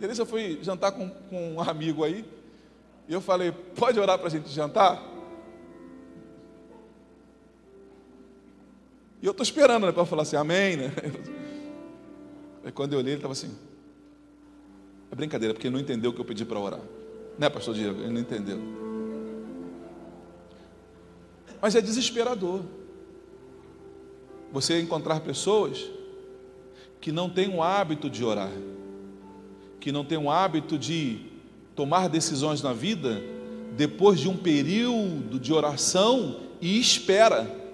Eu 0.00 0.26
fui 0.26 0.58
jantar 0.62 0.92
com, 0.92 1.08
com 1.08 1.54
um 1.54 1.60
amigo 1.60 2.04
aí. 2.04 2.24
E 3.08 3.14
eu 3.14 3.20
falei, 3.20 3.52
pode 3.52 3.98
orar 3.98 4.18
para 4.18 4.26
a 4.26 4.30
gente 4.30 4.50
jantar? 4.50 5.15
E 9.26 9.28
eu 9.28 9.32
estou 9.32 9.42
esperando 9.42 9.86
né, 9.86 9.90
para 9.90 10.06
falar 10.06 10.22
assim, 10.22 10.36
amém, 10.36 10.76
né? 10.76 10.92
Aí 12.64 12.70
quando 12.70 12.92
eu 12.92 13.00
olhei, 13.00 13.14
ele 13.14 13.18
estava 13.18 13.32
assim. 13.32 13.50
É 15.10 15.16
brincadeira, 15.16 15.52
porque 15.52 15.66
ele 15.66 15.74
não 15.74 15.80
entendeu 15.80 16.12
o 16.12 16.14
que 16.14 16.20
eu 16.20 16.24
pedi 16.24 16.44
para 16.44 16.60
orar. 16.60 16.80
Né, 17.36 17.50
pastor 17.50 17.74
Diego? 17.74 18.02
Ele 18.02 18.12
não 18.12 18.20
entendeu. 18.20 18.60
Mas 21.60 21.74
é 21.74 21.80
desesperador. 21.80 22.62
Você 24.52 24.80
encontrar 24.80 25.18
pessoas 25.18 25.84
que 27.00 27.10
não 27.10 27.28
têm 27.28 27.52
o 27.52 27.60
hábito 27.60 28.08
de 28.08 28.24
orar, 28.24 28.52
que 29.80 29.90
não 29.90 30.04
têm 30.04 30.18
o 30.18 30.30
hábito 30.30 30.78
de 30.78 31.18
tomar 31.74 32.08
decisões 32.08 32.62
na 32.62 32.72
vida 32.72 33.20
depois 33.76 34.20
de 34.20 34.28
um 34.28 34.36
período 34.36 35.40
de 35.40 35.52
oração 35.52 36.42
e 36.60 36.78
espera. 36.78 37.65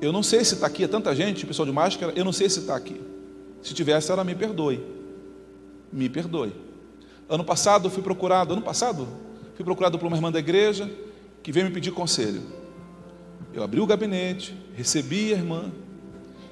Eu 0.00 0.12
não 0.12 0.22
sei 0.22 0.44
se 0.44 0.54
está 0.54 0.66
aqui, 0.66 0.84
é 0.84 0.88
tanta 0.88 1.14
gente, 1.14 1.46
pessoal 1.46 1.66
de 1.66 1.72
máscara, 1.72 2.12
eu 2.16 2.24
não 2.24 2.32
sei 2.32 2.48
se 2.48 2.60
está 2.60 2.74
aqui. 2.74 3.00
Se 3.62 3.74
tivesse, 3.74 4.10
ela 4.10 4.24
me 4.24 4.34
perdoe. 4.34 4.82
Me 5.92 6.08
perdoe. 6.08 6.52
Ano 7.28 7.44
passado 7.44 7.90
fui 7.90 8.02
procurado, 8.02 8.54
ano 8.54 8.62
passado, 8.62 9.06
fui 9.54 9.64
procurado 9.64 9.98
por 9.98 10.06
uma 10.06 10.16
irmã 10.16 10.32
da 10.32 10.38
igreja, 10.38 10.90
que 11.42 11.52
veio 11.52 11.66
me 11.66 11.72
pedir 11.72 11.92
conselho. 11.92 12.42
Eu 13.52 13.62
abri 13.62 13.80
o 13.80 13.86
gabinete, 13.86 14.56
recebi 14.74 15.34
a 15.34 15.36
irmã, 15.36 15.70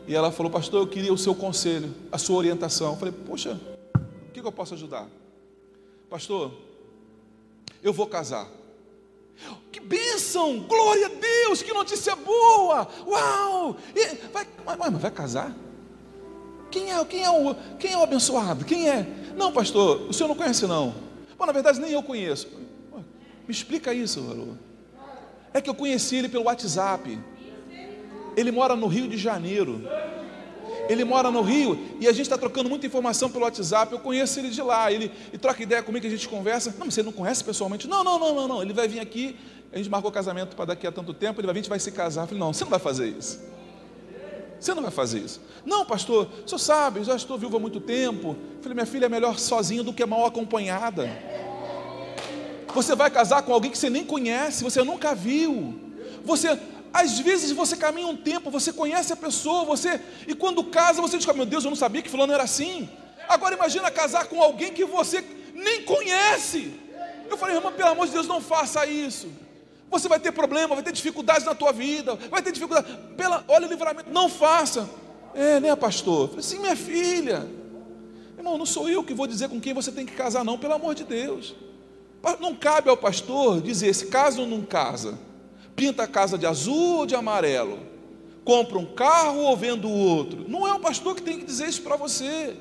e 0.07 0.15
ela 0.15 0.31
falou: 0.31 0.51
Pastor, 0.51 0.83
eu 0.83 0.87
queria 0.87 1.13
o 1.13 1.19
seu 1.19 1.35
conselho, 1.35 1.95
a 2.11 2.19
sua 2.19 2.37
orientação. 2.37 2.93
Eu 2.93 2.97
falei: 2.97 3.15
Poxa, 3.27 3.61
o 4.29 4.33
que 4.33 4.41
eu 4.41 4.53
posso 4.53 4.75
ajudar? 4.75 5.07
Pastor, 6.11 6.53
eu 7.83 7.93
vou 7.93 8.07
casar. 8.07 8.49
Que 9.71 9.81
bênção! 9.81 10.61
Glória 10.61 11.07
a 11.07 11.11
Deus! 11.11 11.63
Que 11.63 11.73
notícia 11.73 12.17
boa! 12.17 12.89
Uau! 13.07 13.77
E 13.95 14.15
vai, 14.33 14.47
mas 14.65 15.01
vai 15.01 15.11
casar? 15.11 15.55
Quem 16.71 16.93
é, 16.93 17.05
quem, 17.05 17.23
é 17.23 17.31
o, 17.31 17.55
quem 17.79 17.93
é 17.93 17.97
o 17.97 18.03
abençoado? 18.03 18.65
Quem 18.65 18.89
é? 18.89 19.07
Não, 19.37 19.53
pastor, 19.53 20.03
o 20.03 20.13
senhor 20.13 20.29
não 20.29 20.37
conhece, 20.37 20.67
não. 20.67 20.95
Bom, 21.39 21.47
na 21.47 21.53
verdade, 21.53 21.81
nem 21.81 21.93
eu 21.93 22.03
conheço. 22.03 22.49
Me 23.47 23.55
explica 23.55 23.95
isso, 23.95 24.23
Valor. 24.23 24.57
É 25.55 25.61
que 25.61 25.71
eu 25.71 25.75
conheci 25.75 26.17
ele 26.17 26.29
pelo 26.29 26.45
WhatsApp. 26.45 27.19
Ele 28.37 28.53
mora 28.53 28.77
no 28.77 28.87
Rio 28.87 29.09
de 29.09 29.17
Janeiro. 29.17 29.83
Ele 30.89 31.05
mora 31.05 31.31
no 31.31 31.43
Rio 31.43 31.79
e 32.01 32.09
a 32.09 32.13
gente 32.13 32.23
está 32.23 32.39
trocando 32.39 32.69
muita 32.69 32.87
informação 32.87 33.31
pelo 33.31 33.45
WhatsApp. 33.45 33.93
Eu 33.93 33.99
conheço 33.99 34.39
ele 34.39 34.49
de 34.49 34.63
lá. 34.63 34.91
Ele, 34.91 35.13
ele 35.29 35.39
troca 35.39 35.63
ideia 35.63 35.83
comigo, 35.83 36.07
a 36.07 36.11
gente 36.11 36.29
conversa. 36.29 36.75
Não, 36.79 36.91
você 36.91 37.03
não 37.03 37.13
conhece 37.13 37.45
pessoalmente? 37.45 37.87
Não, 37.87 38.03
não, 38.03 38.19
não, 38.19 38.35
não, 38.35 38.49
não. 38.49 38.63
Ele 38.63 38.73
vai 38.73 38.89
vir 38.89 39.01
aqui. 39.01 39.37
A 39.73 39.77
gente 39.77 39.91
marcou 39.91 40.11
casamento 40.11 40.57
para 40.57 40.67
daqui 40.67 40.87
a 40.87 40.93
tanto 40.93 41.13
tempo. 41.13 41.41
Ele 41.41 41.47
vai 41.47 41.55
vir, 41.55 41.61
a 41.61 41.63
gente 41.63 41.71
vai 41.71 41.79
se 41.79 41.93
casar. 41.93 42.23
Eu 42.23 42.29
falei, 42.29 42.41
não, 42.41 42.53
você 42.53 42.65
não 42.65 42.71
vai 42.71 42.81
fazer 42.81 43.09
isso. 43.09 43.39
Você 44.59 44.75
não 44.75 44.83
vai 44.83 44.91
fazer 44.91 45.21
isso. 45.21 45.41
Não, 45.65 45.85
pastor, 45.85 46.29
o 46.45 46.49
senhor 46.49 46.59
sabe, 46.59 47.05
já 47.05 47.15
estou 47.15 47.39
viúva 47.39 47.59
há 47.59 47.61
muito 47.61 47.81
tempo. 47.81 48.37
Eu 48.57 48.63
falei, 48.63 48.75
minha 48.75 48.87
filha 48.87 49.07
é 49.07 49.09
melhor 49.09 49.39
sozinha 49.39 49.83
do 49.83 49.93
que 49.93 50.05
mal 50.05 50.27
acompanhada. 50.27 51.09
Você 52.75 52.95
vai 52.95 53.11
casar 53.11 53.43
com 53.43 53.53
alguém 53.53 53.71
que 53.71 53.79
você 53.79 53.89
nem 53.89 54.05
conhece, 54.05 54.65
você 54.65 54.83
nunca 54.83 55.15
viu. 55.15 55.79
Você, 56.25 56.59
às 56.93 57.19
vezes 57.19 57.51
você 57.53 57.77
caminha 57.77 58.07
um 58.07 58.17
tempo, 58.17 58.51
você 58.51 58.73
conhece 58.73 59.13
a 59.13 59.17
pessoa, 59.17 59.65
você 59.65 60.01
e 60.27 60.35
quando 60.35 60.65
casa 60.65 61.01
você 61.01 61.19
diz: 61.19 61.27
"Meu 61.27 61.47
Deus, 61.47 61.65
eu 61.65 61.71
não 61.71 61.77
sabia 61.77 62.03
que 62.03 62.11
fulano 62.11 62.33
era 62.33 62.43
assim". 62.43 62.89
Agora 63.29 63.55
imagina 63.55 63.91
casar 63.91 64.27
com 64.27 64.43
alguém 64.43 64.73
que 64.73 64.85
você 64.85 65.25
nem 65.55 65.83
conhece. 65.83 66.73
Eu 67.29 67.37
falei: 67.37 67.57
"Irmã, 67.57 67.73
pelo 67.73 67.91
amor 67.91 68.07
de 68.07 68.13
Deus, 68.13 68.27
não 68.27 68.41
faça 68.41 68.87
isso". 68.87 69.29
Você 69.91 70.09
vai 70.09 70.21
ter 70.21 70.33
problema, 70.33 70.75
vai 70.75 70.85
ter 70.85 70.93
dificuldades 70.93 71.45
na 71.45 71.55
tua 71.55 71.73
vida, 71.73 72.15
vai 72.31 72.43
ter 72.43 72.53
dificuldade. 72.53 72.87
Pela, 73.17 73.45
olha 73.49 73.67
o 73.67 73.71
livramento, 73.71 74.11
não 74.11 74.29
faça. 74.29 74.89
É, 75.35 75.61
né, 75.61 75.75
pastor? 75.77 76.23
Eu 76.23 76.29
falei, 76.29 76.43
sim, 76.43 76.59
minha 76.59 76.77
filha. 76.77 77.49
Irmão, 78.37 78.59
não 78.59 78.67
sou 78.67 78.89
eu 78.89 79.03
que 79.03 79.15
vou 79.15 79.27
dizer 79.27 79.49
com 79.49 79.61
quem 79.61 79.73
você 79.73 79.91
tem 79.91 80.05
que 80.05 80.15
casar, 80.15 80.45
não, 80.45 80.59
pelo 80.59 80.75
amor 80.75 80.95
de 80.95 81.05
Deus. 81.05 81.55
Não 82.41 82.55
cabe 82.55 82.91
ao 82.91 82.97
pastor 82.97 83.61
dizer 83.61 83.95
se 83.95 84.07
casa 84.07 84.41
ou 84.41 84.47
não 84.47 84.63
casa. 84.63 85.19
Pinta 85.79 86.03
a 86.03 86.09
casa 86.09 86.37
de 86.37 86.45
azul 86.45 86.99
ou 86.99 87.07
de 87.07 87.15
amarelo. 87.15 87.79
Compra 88.45 88.77
um 88.79 88.85
carro 88.85 89.43
ou 89.43 89.57
vende 89.57 89.87
o 89.87 89.91
outro. 89.91 90.45
Não 90.49 90.67
é 90.67 90.75
o 90.75 90.81
pastor 90.81 91.15
que 91.15 91.23
tem 91.23 91.39
que 91.39 91.45
dizer 91.45 91.69
isso 91.69 91.83
para 91.83 91.95
você. 91.95 92.57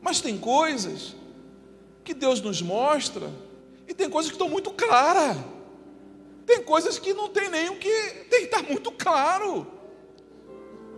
Mas 0.00 0.22
tem 0.22 0.38
coisas 0.38 1.14
que 2.02 2.14
Deus 2.14 2.40
nos 2.40 2.62
mostra 2.62 3.30
e 3.86 3.92
tem 3.92 4.08
coisas 4.08 4.30
que 4.30 4.34
estão 4.34 4.48
muito 4.48 4.70
claras. 4.70 5.36
Tem 6.46 6.62
coisas 6.62 6.98
que 6.98 7.12
não 7.12 7.28
tem 7.28 7.48
o 7.68 7.76
que 7.76 8.24
tem 8.30 8.40
que 8.40 8.46
estar 8.46 8.62
muito 8.62 8.90
claro. 8.92 9.66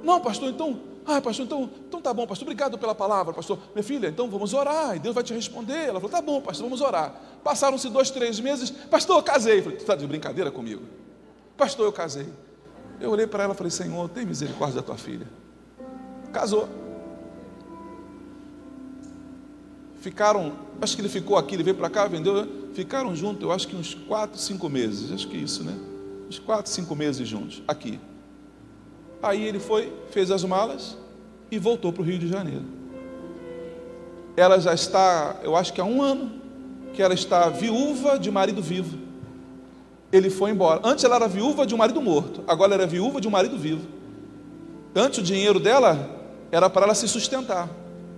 Não, 0.04 0.20
pastor, 0.20 0.50
então 0.50 0.80
ah, 1.04 1.20
pastor, 1.20 1.46
então, 1.46 1.68
então 1.88 2.00
tá 2.00 2.14
bom, 2.14 2.28
pastor, 2.28 2.46
obrigado 2.46 2.78
pela 2.78 2.94
palavra, 2.94 3.34
pastor. 3.34 3.58
Minha 3.74 3.82
filha, 3.82 4.06
então 4.06 4.30
vamos 4.30 4.54
orar, 4.54 4.94
e 4.94 5.00
Deus 5.00 5.16
vai 5.16 5.24
te 5.24 5.34
responder. 5.34 5.88
Ela 5.88 5.98
falou, 5.98 6.10
tá 6.10 6.22
bom, 6.22 6.40
pastor, 6.40 6.64
vamos 6.64 6.80
orar. 6.80 7.20
Passaram-se 7.42 7.88
dois, 7.90 8.08
três 8.12 8.38
meses, 8.38 8.70
pastor, 8.70 9.20
casei. 9.24 9.58
Eu 9.58 9.64
falei, 9.64 9.78
tu 9.78 9.80
está 9.80 9.96
de 9.96 10.06
brincadeira 10.06 10.52
comigo? 10.52 10.82
Pastor, 11.56 11.86
eu 11.86 11.92
casei. 11.92 12.26
Eu 13.00 13.10
olhei 13.10 13.26
para 13.26 13.44
ela 13.44 13.54
e 13.54 13.56
falei, 13.56 13.70
Senhor, 13.70 14.08
tem 14.08 14.24
misericórdia 14.24 14.76
da 14.76 14.82
tua 14.82 14.96
filha. 14.96 15.26
Casou. 16.32 16.68
Ficaram, 20.00 20.52
acho 20.82 20.94
que 20.96 21.00
ele 21.00 21.08
ficou 21.08 21.36
aqui, 21.36 21.54
ele 21.54 21.62
veio 21.62 21.76
para 21.76 21.88
cá, 21.88 22.06
vendeu, 22.06 22.46
ficaram 22.74 23.16
juntos, 23.16 23.42
eu 23.42 23.50
acho 23.50 23.66
que 23.66 23.74
uns 23.74 23.94
quatro, 23.94 24.38
cinco 24.38 24.68
meses, 24.68 25.10
acho 25.10 25.26
que 25.28 25.36
isso, 25.36 25.64
né? 25.64 25.74
Uns 26.28 26.38
quatro, 26.38 26.70
cinco 26.70 26.94
meses 26.94 27.26
juntos, 27.26 27.62
aqui. 27.66 27.98
Aí 29.22 29.42
ele 29.42 29.58
foi, 29.58 29.90
fez 30.10 30.30
as 30.30 30.44
malas 30.44 30.98
e 31.50 31.58
voltou 31.58 31.90
para 31.90 32.02
o 32.02 32.04
Rio 32.04 32.18
de 32.18 32.28
Janeiro. 32.28 32.64
Ela 34.36 34.58
já 34.58 34.74
está, 34.74 35.40
eu 35.42 35.56
acho 35.56 35.72
que 35.72 35.80
há 35.80 35.84
um 35.84 36.02
ano, 36.02 36.32
que 36.92 37.02
ela 37.02 37.14
está 37.14 37.48
viúva 37.48 38.18
de 38.18 38.30
marido 38.30 38.60
vivo. 38.60 38.98
Ele 40.14 40.30
foi 40.30 40.52
embora. 40.52 40.80
Antes 40.84 41.02
ela 41.02 41.16
era 41.16 41.26
viúva 41.26 41.66
de 41.66 41.74
um 41.74 41.78
marido 41.78 42.00
morto, 42.00 42.44
agora 42.46 42.72
ela 42.72 42.82
era 42.84 42.86
viúva 42.86 43.20
de 43.20 43.26
um 43.26 43.32
marido 43.32 43.58
vivo. 43.58 43.84
Antes 44.94 45.18
o 45.18 45.22
dinheiro 45.22 45.58
dela 45.58 46.08
era 46.52 46.70
para 46.70 46.84
ela 46.86 46.94
se 46.94 47.08
sustentar, 47.08 47.68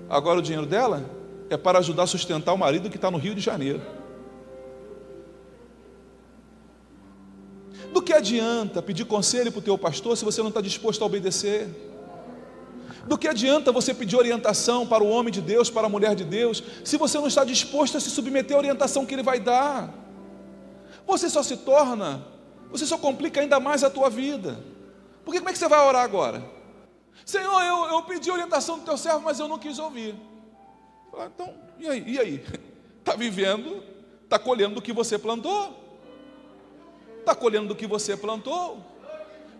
agora 0.06 0.38
o 0.38 0.42
dinheiro 0.42 0.66
dela 0.66 1.02
é 1.48 1.56
para 1.56 1.78
ajudar 1.78 2.02
a 2.02 2.06
sustentar 2.06 2.52
o 2.52 2.58
marido 2.58 2.90
que 2.90 2.96
está 2.96 3.10
no 3.10 3.16
Rio 3.16 3.34
de 3.34 3.40
Janeiro. 3.40 3.80
Do 7.94 8.02
que 8.02 8.12
adianta 8.12 8.82
pedir 8.82 9.06
conselho 9.06 9.50
para 9.50 9.60
o 9.60 9.62
teu 9.62 9.78
pastor 9.78 10.18
se 10.18 10.24
você 10.24 10.42
não 10.42 10.50
está 10.50 10.60
disposto 10.60 11.00
a 11.02 11.06
obedecer? 11.06 11.66
Do 13.06 13.16
que 13.16 13.26
adianta 13.26 13.72
você 13.72 13.94
pedir 13.94 14.16
orientação 14.16 14.86
para 14.86 15.02
o 15.02 15.08
homem 15.08 15.32
de 15.32 15.40
Deus, 15.40 15.70
para 15.70 15.86
a 15.86 15.88
mulher 15.88 16.14
de 16.14 16.24
Deus, 16.24 16.62
se 16.84 16.98
você 16.98 17.16
não 17.16 17.26
está 17.26 17.42
disposto 17.42 17.96
a 17.96 18.00
se 18.00 18.10
submeter 18.10 18.54
à 18.54 18.58
orientação 18.58 19.06
que 19.06 19.14
ele 19.14 19.22
vai 19.22 19.40
dar? 19.40 20.05
Você 21.06 21.30
só 21.30 21.42
se 21.42 21.58
torna, 21.58 22.26
você 22.70 22.84
só 22.84 22.98
complica 22.98 23.40
ainda 23.40 23.60
mais 23.60 23.84
a 23.84 23.90
tua 23.90 24.10
vida. 24.10 24.58
Porque 25.24 25.38
como 25.38 25.50
é 25.50 25.52
que 25.52 25.58
você 25.58 25.68
vai 25.68 25.80
orar 25.80 26.02
agora? 26.02 26.42
Senhor, 27.24 27.62
eu, 27.62 27.84
eu 27.86 28.02
pedi 28.02 28.30
orientação 28.30 28.78
do 28.78 28.84
teu 28.84 28.96
servo, 28.96 29.20
mas 29.20 29.40
eu 29.40 29.48
não 29.48 29.58
quis 29.58 29.78
ouvir. 29.78 30.14
Então, 31.34 31.54
e 31.78 31.88
aí? 31.88 32.04
E 32.06 32.18
aí? 32.18 32.44
Está 32.98 33.14
vivendo, 33.16 33.82
está 34.24 34.38
colhendo 34.38 34.78
o 34.78 34.82
que 34.82 34.92
você 34.92 35.18
plantou 35.18 35.86
está 37.26 37.34
colhendo 37.34 37.66
do 37.66 37.74
que 37.74 37.88
você 37.88 38.16
plantou. 38.16 38.78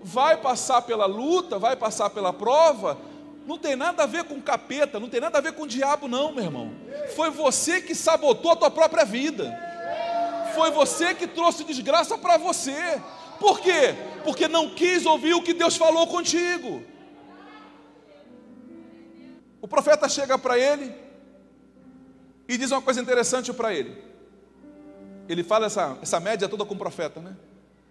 Vai 0.01 0.37
passar 0.37 0.83
pela 0.83 1.05
luta, 1.05 1.59
vai 1.59 1.75
passar 1.75 2.11
pela 2.11 2.33
prova. 2.33 2.97
Não 3.45 3.59
tem 3.59 3.75
nada 3.75 4.05
a 4.05 4.07
ver 4.07 4.25
com 4.25 4.41
capeta, 4.41 5.01
não 5.01 5.09
tem 5.09 5.21
nada 5.21 5.39
a 5.39 5.41
ver 5.41 5.53
com 5.53 5.65
o 5.65 5.67
diabo, 5.67 6.07
não, 6.07 6.33
meu 6.33 6.45
irmão. 6.45 6.71
Foi 7.17 7.29
você 7.29 7.81
que 7.81 7.95
sabotou 7.95 8.53
a 8.53 8.57
tua 8.57 8.71
própria 8.71 9.05
vida. 9.05 9.66
Foi 10.57 10.71
você 10.71 11.15
que 11.15 11.27
trouxe 11.27 11.65
desgraça 11.65 12.17
para 12.17 12.39
você. 12.39 13.01
Por 13.39 13.61
quê? 13.61 13.95
Porque 14.25 14.49
não 14.49 14.71
quis 14.71 15.05
ouvir 15.05 15.35
o 15.35 15.43
que 15.43 15.53
Deus 15.53 15.77
falou 15.77 16.07
contigo. 16.07 16.83
O 19.61 19.69
profeta 19.69 20.09
chega 20.09 20.39
para 20.39 20.59
ele 20.59 20.95
e 22.49 22.57
diz 22.57 22.71
uma 22.71 22.81
coisa 22.81 23.03
interessante 23.03 23.53
para 23.53 23.75
ele. 23.75 24.03
Ele 25.29 25.45
fala 25.45 25.67
essa, 25.67 25.99
essa 26.01 26.19
média 26.19 26.49
toda 26.49 26.65
com 26.65 26.73
o 26.73 26.79
profeta, 26.79 27.21
né? 27.21 27.37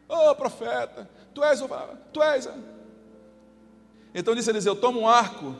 Ô 0.09 0.31
oh, 0.31 0.35
profeta, 0.35 1.07
tu 1.35 1.43
és 1.43 1.61
o. 1.61 1.67
Tu 2.11 2.23
és. 2.23 2.49
Então 4.15 4.33
disse 4.33 4.49
Eliseu: 4.49 4.75
toma 4.75 4.97
um 4.97 5.07
arco 5.07 5.55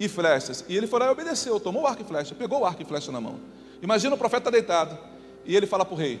e 0.00 0.08
flechas. 0.08 0.64
E 0.68 0.76
ele 0.76 0.88
foi 0.88 0.98
lá 0.98 1.06
e 1.06 1.10
obedeceu, 1.10 1.60
tomou 1.60 1.82
o 1.82 1.86
arco 1.86 2.02
e 2.02 2.04
flecha, 2.04 2.34
pegou 2.34 2.62
o 2.62 2.64
arco 2.64 2.82
e 2.82 2.84
flecha 2.84 3.12
na 3.12 3.20
mão. 3.20 3.38
Imagina 3.80 4.16
o 4.16 4.18
profeta 4.18 4.50
deitado. 4.50 5.11
E 5.44 5.56
ele 5.56 5.66
fala 5.66 5.84
para 5.84 5.94
o 5.94 5.98
rei: 5.98 6.20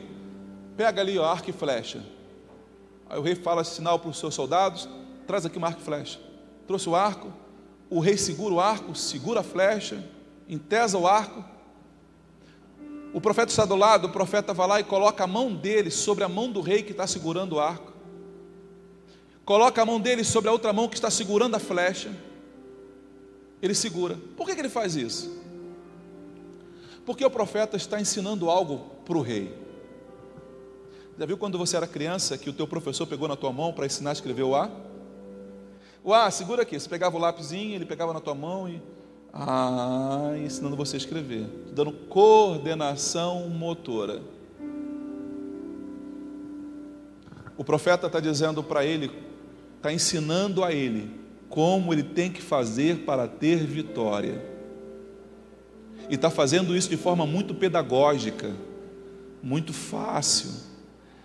pega 0.76 1.00
ali 1.00 1.18
o 1.18 1.24
arco 1.24 1.50
e 1.50 1.52
flecha. 1.52 2.02
Aí 3.08 3.18
o 3.18 3.22
rei 3.22 3.34
fala 3.34 3.64
sinal 3.64 3.98
para 3.98 4.10
os 4.10 4.18
seus 4.18 4.34
soldados: 4.34 4.88
traz 5.26 5.46
aqui 5.46 5.58
um 5.58 5.64
arco 5.64 5.80
e 5.80 5.84
flecha. 5.84 6.20
Trouxe 6.66 6.88
o 6.88 6.94
arco, 6.94 7.32
o 7.90 8.00
rei 8.00 8.16
segura 8.16 8.54
o 8.54 8.60
arco, 8.60 8.94
segura 8.94 9.40
a 9.40 9.42
flecha, 9.42 10.02
entesa 10.48 10.96
o 10.96 11.06
arco 11.06 11.52
o 13.12 13.20
profeta 13.20 13.50
está 13.50 13.64
do 13.66 13.76
lado, 13.76 14.06
o 14.06 14.10
profeta 14.10 14.54
vai 14.54 14.66
lá 14.66 14.80
e 14.80 14.84
coloca 14.84 15.24
a 15.24 15.26
mão 15.26 15.54
dele 15.54 15.90
sobre 15.90 16.24
a 16.24 16.28
mão 16.28 16.50
do 16.50 16.62
rei 16.62 16.82
que 16.82 16.92
está 16.92 17.06
segurando 17.06 17.56
o 17.56 17.60
arco. 17.60 17.92
Coloca 19.44 19.82
a 19.82 19.84
mão 19.84 20.00
dele 20.00 20.24
sobre 20.24 20.48
a 20.48 20.52
outra 20.52 20.72
mão 20.72 20.88
que 20.88 20.94
está 20.94 21.10
segurando 21.10 21.54
a 21.54 21.58
flecha. 21.58 22.10
Ele 23.60 23.74
segura. 23.74 24.18
Por 24.36 24.46
que, 24.46 24.54
que 24.54 24.60
ele 24.60 24.68
faz 24.70 24.96
isso? 24.96 25.41
Porque 27.04 27.24
o 27.24 27.30
profeta 27.30 27.76
está 27.76 28.00
ensinando 28.00 28.48
algo 28.50 28.86
para 29.04 29.18
o 29.18 29.20
rei. 29.20 29.56
Já 31.18 31.26
viu 31.26 31.36
quando 31.36 31.58
você 31.58 31.76
era 31.76 31.86
criança 31.86 32.38
que 32.38 32.48
o 32.48 32.52
teu 32.52 32.66
professor 32.66 33.06
pegou 33.06 33.28
na 33.28 33.36
tua 33.36 33.52
mão 33.52 33.72
para 33.72 33.86
ensinar 33.86 34.10
a 34.10 34.12
escrever 34.12 34.42
o 34.42 34.54
A? 34.54 34.70
O 36.02 36.12
A, 36.12 36.30
segura 36.30 36.62
aqui. 36.62 36.78
Você 36.78 36.88
pegava 36.88 37.16
o 37.16 37.20
lápisinho, 37.20 37.74
ele 37.74 37.84
pegava 37.84 38.12
na 38.12 38.20
tua 38.20 38.34
mão 38.34 38.68
e 38.68 38.82
ah, 39.32 40.32
ensinando 40.44 40.76
você 40.76 40.96
a 40.96 40.98
escrever, 40.98 41.46
dando 41.72 41.92
coordenação 41.92 43.48
motora. 43.48 44.20
O 47.56 47.64
profeta 47.64 48.06
está 48.06 48.20
dizendo 48.20 48.62
para 48.62 48.84
ele, 48.84 49.10
está 49.76 49.92
ensinando 49.92 50.64
a 50.64 50.72
ele 50.72 51.20
como 51.48 51.92
ele 51.92 52.02
tem 52.02 52.32
que 52.32 52.42
fazer 52.42 53.04
para 53.04 53.28
ter 53.28 53.58
vitória. 53.58 54.51
E 56.08 56.14
está 56.14 56.30
fazendo 56.30 56.76
isso 56.76 56.88
de 56.88 56.96
forma 56.96 57.26
muito 57.26 57.54
pedagógica, 57.54 58.50
muito 59.42 59.72
fácil. 59.72 60.50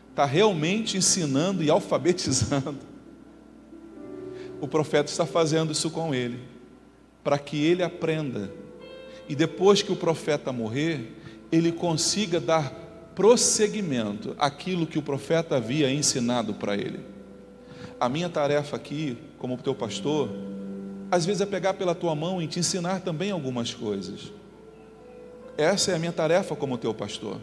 Está 0.10 0.26
realmente 0.26 0.98
ensinando 0.98 1.63
e 1.63 1.70
alfabetizando. 1.70 2.80
O 4.60 4.68
profeta 4.68 5.12
está 5.12 5.26
fazendo 5.26 5.72
isso 5.72 5.92
com 5.92 6.16
ele 6.16 6.40
para 7.24 7.38
que 7.38 7.62
ele 7.63 7.84
aprenda. 7.84 8.50
E 9.28 9.36
depois 9.36 9.82
que 9.82 9.92
o 9.92 9.96
profeta 9.96 10.52
morrer, 10.52 11.13
ele 11.52 11.72
consiga 11.72 12.40
dar 12.40 12.72
prosseguimento 13.13 14.36
àquilo 14.40 14.88
que 14.88 14.98
o 14.98 15.02
profeta 15.02 15.58
havia 15.58 15.92
ensinado 15.92 16.54
para 16.54 16.76
ele. 16.76 17.02
A 18.00 18.08
minha 18.08 18.30
tarefa 18.30 18.76
aqui, 18.76 19.18
como 19.38 19.58
teu 19.58 19.76
pastor, 19.76 20.30
às 21.12 21.26
vezes 21.26 21.42
é 21.42 21.46
pegar 21.46 21.74
pela 21.74 21.94
tua 21.94 22.16
mão 22.16 22.42
e 22.42 22.48
te 22.48 22.60
ensinar 22.60 23.02
também 23.02 23.32
algumas 23.32 23.74
coisas. 23.74 24.32
Essa 25.58 25.91
é 25.91 25.96
a 25.96 26.00
minha 26.00 26.12
tarefa 26.12 26.56
como 26.56 26.78
teu 26.78 26.93
pastor. 26.93 27.38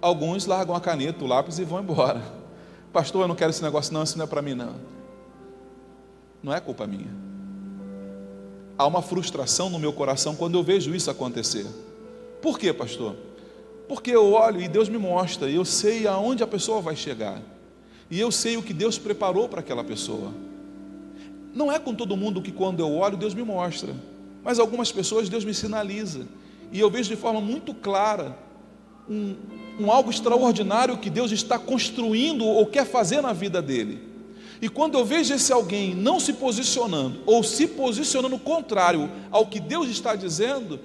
Alguns 0.00 0.46
largam 0.46 0.74
a 0.74 0.80
caneta, 0.80 1.24
o 1.24 1.26
lápis 1.26 1.58
e 1.58 1.64
vão 1.64 1.80
embora. 1.80 2.22
Pastor, 2.92 3.22
eu 3.22 3.28
não 3.28 3.34
quero 3.34 3.50
esse 3.50 3.62
negócio, 3.62 3.92
não, 3.92 4.02
isso 4.02 4.18
não 4.18 4.24
é 4.24 4.28
para 4.28 4.42
mim, 4.42 4.54
não. 4.54 4.74
Não 6.42 6.52
é 6.52 6.60
culpa 6.60 6.86
minha 6.86 7.24
há 8.78 8.86
uma 8.86 9.02
frustração 9.02 9.70
no 9.70 9.78
meu 9.78 9.92
coração 9.92 10.34
quando 10.34 10.56
eu 10.56 10.62
vejo 10.62 10.94
isso 10.94 11.10
acontecer. 11.10 11.66
Por 12.42 12.58
quê, 12.58 12.72
pastor? 12.72 13.16
Porque 13.88 14.10
eu 14.10 14.32
olho 14.32 14.60
e 14.60 14.68
Deus 14.68 14.88
me 14.88 14.98
mostra, 14.98 15.48
e 15.48 15.54
eu 15.54 15.64
sei 15.64 16.06
aonde 16.06 16.42
a 16.42 16.46
pessoa 16.46 16.80
vai 16.80 16.96
chegar, 16.96 17.40
e 18.10 18.18
eu 18.18 18.32
sei 18.32 18.56
o 18.56 18.62
que 18.62 18.72
Deus 18.72 18.98
preparou 18.98 19.48
para 19.48 19.60
aquela 19.60 19.84
pessoa. 19.84 20.32
Não 21.54 21.70
é 21.70 21.78
com 21.78 21.94
todo 21.94 22.16
mundo 22.16 22.42
que 22.42 22.50
quando 22.50 22.80
eu 22.80 22.92
olho 22.92 23.16
Deus 23.16 23.34
me 23.34 23.42
mostra, 23.42 23.94
mas 24.42 24.58
algumas 24.58 24.90
pessoas 24.90 25.28
Deus 25.28 25.44
me 25.44 25.54
sinaliza, 25.54 26.26
e 26.74 26.80
eu 26.80 26.90
vejo 26.90 27.08
de 27.08 27.14
forma 27.14 27.40
muito 27.40 27.72
clara 27.72 28.36
um, 29.08 29.36
um 29.78 29.92
algo 29.92 30.10
extraordinário 30.10 30.98
que 30.98 31.08
Deus 31.08 31.30
está 31.30 31.56
construindo 31.56 32.44
ou 32.44 32.66
quer 32.66 32.84
fazer 32.84 33.20
na 33.20 33.32
vida 33.32 33.62
dele. 33.62 34.02
E 34.60 34.68
quando 34.68 34.98
eu 34.98 35.04
vejo 35.04 35.32
esse 35.32 35.52
alguém 35.52 35.94
não 35.94 36.18
se 36.18 36.32
posicionando, 36.32 37.22
ou 37.26 37.44
se 37.44 37.68
posicionando 37.68 38.36
contrário 38.40 39.08
ao 39.30 39.46
que 39.46 39.60
Deus 39.60 39.88
está 39.88 40.16
dizendo, 40.16 40.80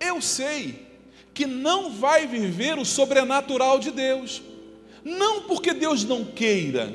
eu 0.00 0.22
sei 0.22 0.86
que 1.34 1.44
não 1.44 1.90
vai 1.90 2.26
viver 2.26 2.78
o 2.78 2.84
sobrenatural 2.84 3.78
de 3.78 3.90
Deus. 3.90 4.40
Não 5.04 5.42
porque 5.42 5.74
Deus 5.74 6.04
não 6.04 6.24
queira, 6.24 6.90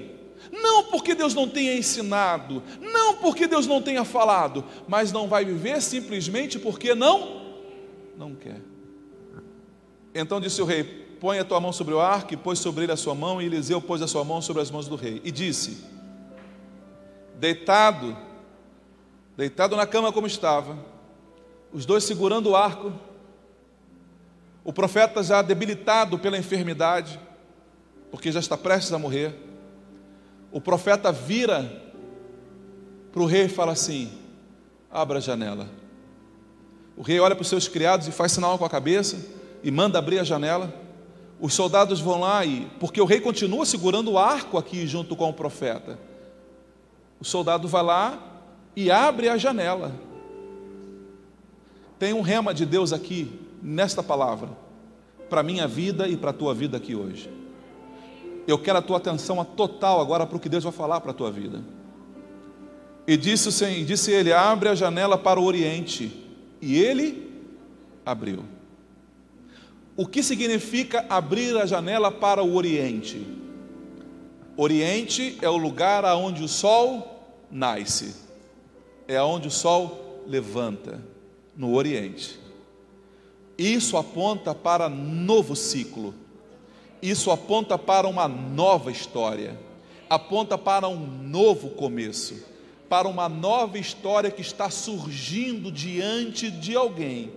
não 0.52 0.86
porque 0.86 1.14
Deus 1.14 1.36
não 1.36 1.48
tenha 1.48 1.78
ensinado, 1.78 2.64
não 2.82 3.18
porque 3.18 3.46
Deus 3.46 3.68
não 3.68 3.80
tenha 3.80 4.04
falado, 4.04 4.66
mas 4.88 5.12
não 5.12 5.28
vai 5.28 5.46
viver 5.46 5.80
simplesmente 5.84 6.58
porque 6.58 6.96
não 6.96 7.39
não 8.20 8.36
quer. 8.36 8.60
Então 10.14 10.42
disse 10.42 10.62
o 10.62 10.66
rei: 10.66 10.84
Põe 10.84 11.40
a 11.40 11.46
tua 11.46 11.60
mão 11.62 11.72
sobre 11.72 11.94
o 11.94 12.02
arco, 12.02 12.34
e 12.34 12.38
pôs 12.38 12.60
sobre 12.60 12.84
ele 12.84 12.92
a 12.92 12.98
sua 12.98 13.16
mão, 13.16 13.42
e 13.42 13.46
Eliseu 13.46 13.82
pôs 13.82 14.02
a 14.02 14.08
sua 14.08 14.26
mão 14.26 14.42
sobre 14.42 14.62
as 14.62 14.70
mãos 14.70 14.90
do 14.90 14.98
rei. 14.98 15.22
E 15.24 15.32
disse: 15.32 15.86
Deitado, 17.38 18.18
deitado 19.38 19.78
na 19.78 19.88
cama 19.88 20.12
como 20.12 20.28
estava, 20.28 20.78
os 21.72 21.86
dois 21.86 22.04
segurando 22.04 22.50
o 22.50 22.56
arco, 22.58 22.92
o 24.66 24.74
profeta 24.74 25.24
já 25.24 25.42
debilitado 25.42 26.20
pela 26.20 26.38
enfermidade, 26.38 27.18
porque 28.12 28.34
já 28.34 28.42
está 28.42 28.58
prestes 28.58 28.92
a 28.92 29.00
morrer. 29.00 29.34
O 30.52 30.60
profeta 30.60 31.10
vira 31.10 31.90
para 33.14 33.22
o 33.22 33.26
rei 33.26 33.46
e 33.46 33.50
fala 33.50 33.72
assim: 33.72 34.12
abra 34.92 35.20
a 35.20 35.22
janela. 35.22 35.79
O 37.00 37.02
rei 37.02 37.18
olha 37.18 37.34
para 37.34 37.44
os 37.44 37.48
seus 37.48 37.66
criados 37.66 38.10
e 38.10 38.12
faz 38.12 38.34
sinal 38.34 38.58
com 38.58 38.66
a 38.66 38.70
cabeça 38.70 39.26
e 39.64 39.72
manda 39.72 39.98
abrir 39.98 40.20
a 40.20 40.24
janela. 40.26 40.74
Os 41.40 41.54
soldados 41.54 42.02
vão 42.02 42.20
lá 42.20 42.44
e, 42.44 42.68
porque 42.78 43.00
o 43.00 43.06
rei 43.06 43.22
continua 43.22 43.66
segurando 43.66 44.12
o 44.12 44.18
arco 44.18 44.58
aqui 44.58 44.86
junto 44.86 45.16
com 45.16 45.30
o 45.30 45.34
profeta. 45.34 45.98
O 47.18 47.24
soldado 47.24 47.70
vai 47.70 47.84
lá 47.84 48.20
e 48.76 48.92
abre 48.92 49.30
a 49.30 49.38
janela. 49.38 49.94
Tem 51.98 52.12
um 52.12 52.20
rema 52.20 52.54
de 52.54 52.66
Deus 52.66 52.92
aqui 52.92 53.32
nesta 53.64 54.04
palavra, 54.04 54.50
para 55.30 55.40
a 55.40 55.44
minha 55.44 55.70
vida 55.70 56.06
e 56.06 56.18
para 56.18 56.32
a 56.32 56.34
tua 56.34 56.54
vida 56.54 56.76
aqui 56.76 56.96
hoje. 56.96 57.30
Eu 58.46 58.60
quero 58.60 58.78
a 58.78 58.82
tua 58.82 58.98
atenção 58.98 59.42
total 59.46 60.02
agora 60.02 60.28
para 60.28 60.36
o 60.36 60.40
que 60.40 60.50
Deus 60.50 60.66
vai 60.66 60.74
falar 60.74 61.00
para 61.00 61.12
a 61.12 61.14
tua 61.14 61.32
vida. 61.32 61.64
E 63.08 63.16
disse, 63.16 63.86
disse 63.86 64.12
ele: 64.12 64.34
abre 64.34 64.68
a 64.68 64.76
janela 64.76 65.18
para 65.18 65.40
o 65.40 65.46
oriente. 65.46 66.26
E 66.62 66.78
ele 66.78 67.32
abriu. 68.06 68.44
O 69.96 70.06
que 70.06 70.24
significa 70.24 71.06
abrir 71.10 71.58
a 71.58 71.66
janela 71.66 72.12
para 72.12 72.44
o 72.44 72.56
oriente? 72.56 73.26
Oriente 74.56 75.38
é 75.42 75.50
o 75.50 75.58
lugar 75.58 76.04
aonde 76.06 76.44
o 76.44 76.48
sol 76.48 77.22
nasce, 77.50 78.16
é 79.08 79.18
aonde 79.18 79.48
o 79.48 79.52
sol 79.52 80.24
levanta, 80.28 81.02
no 81.56 81.76
oriente. 81.76 82.40
Isso 83.58 83.98
aponta 83.98 84.56
para 84.56 84.88
novo 84.88 85.56
ciclo, 85.56 86.14
isso 87.02 87.32
aponta 87.32 87.78
para 87.78 88.08
uma 88.08 88.28
nova 88.28 88.92
história, 88.92 89.60
aponta 90.10 90.58
para 90.58 90.88
um 90.88 90.98
novo 90.98 91.70
começo, 91.72 92.36
para 92.90 93.08
uma 93.08 93.30
nova 93.30 93.78
história 93.78 94.32
que 94.32 94.42
está 94.42 94.70
surgindo 94.72 95.72
diante 95.72 96.50
de 96.50 96.76
alguém. 96.76 97.32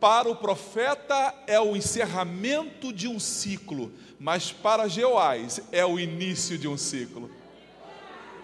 Para 0.00 0.28
o 0.28 0.36
profeta 0.36 1.32
é 1.46 1.58
o 1.60 1.76
encerramento 1.76 2.92
de 2.92 3.08
um 3.08 3.18
ciclo, 3.18 3.92
mas 4.18 4.50
para 4.50 4.88
Jeoás 4.88 5.62
é 5.70 5.86
o 5.86 5.98
início 5.98 6.58
de 6.58 6.66
um 6.66 6.76
ciclo. 6.76 7.30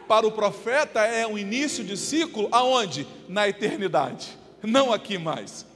Para 0.07 0.27
o 0.27 0.33
profeta 0.33 1.01
é 1.01 1.27
o 1.27 1.37
início 1.37 1.85
de 1.85 1.97
ciclo 1.97 2.49
aonde? 2.53 3.07
Na 3.29 3.49
eternidade, 3.49 4.39
não 4.63 4.93
aqui 4.93 5.19
mais. 5.19 5.67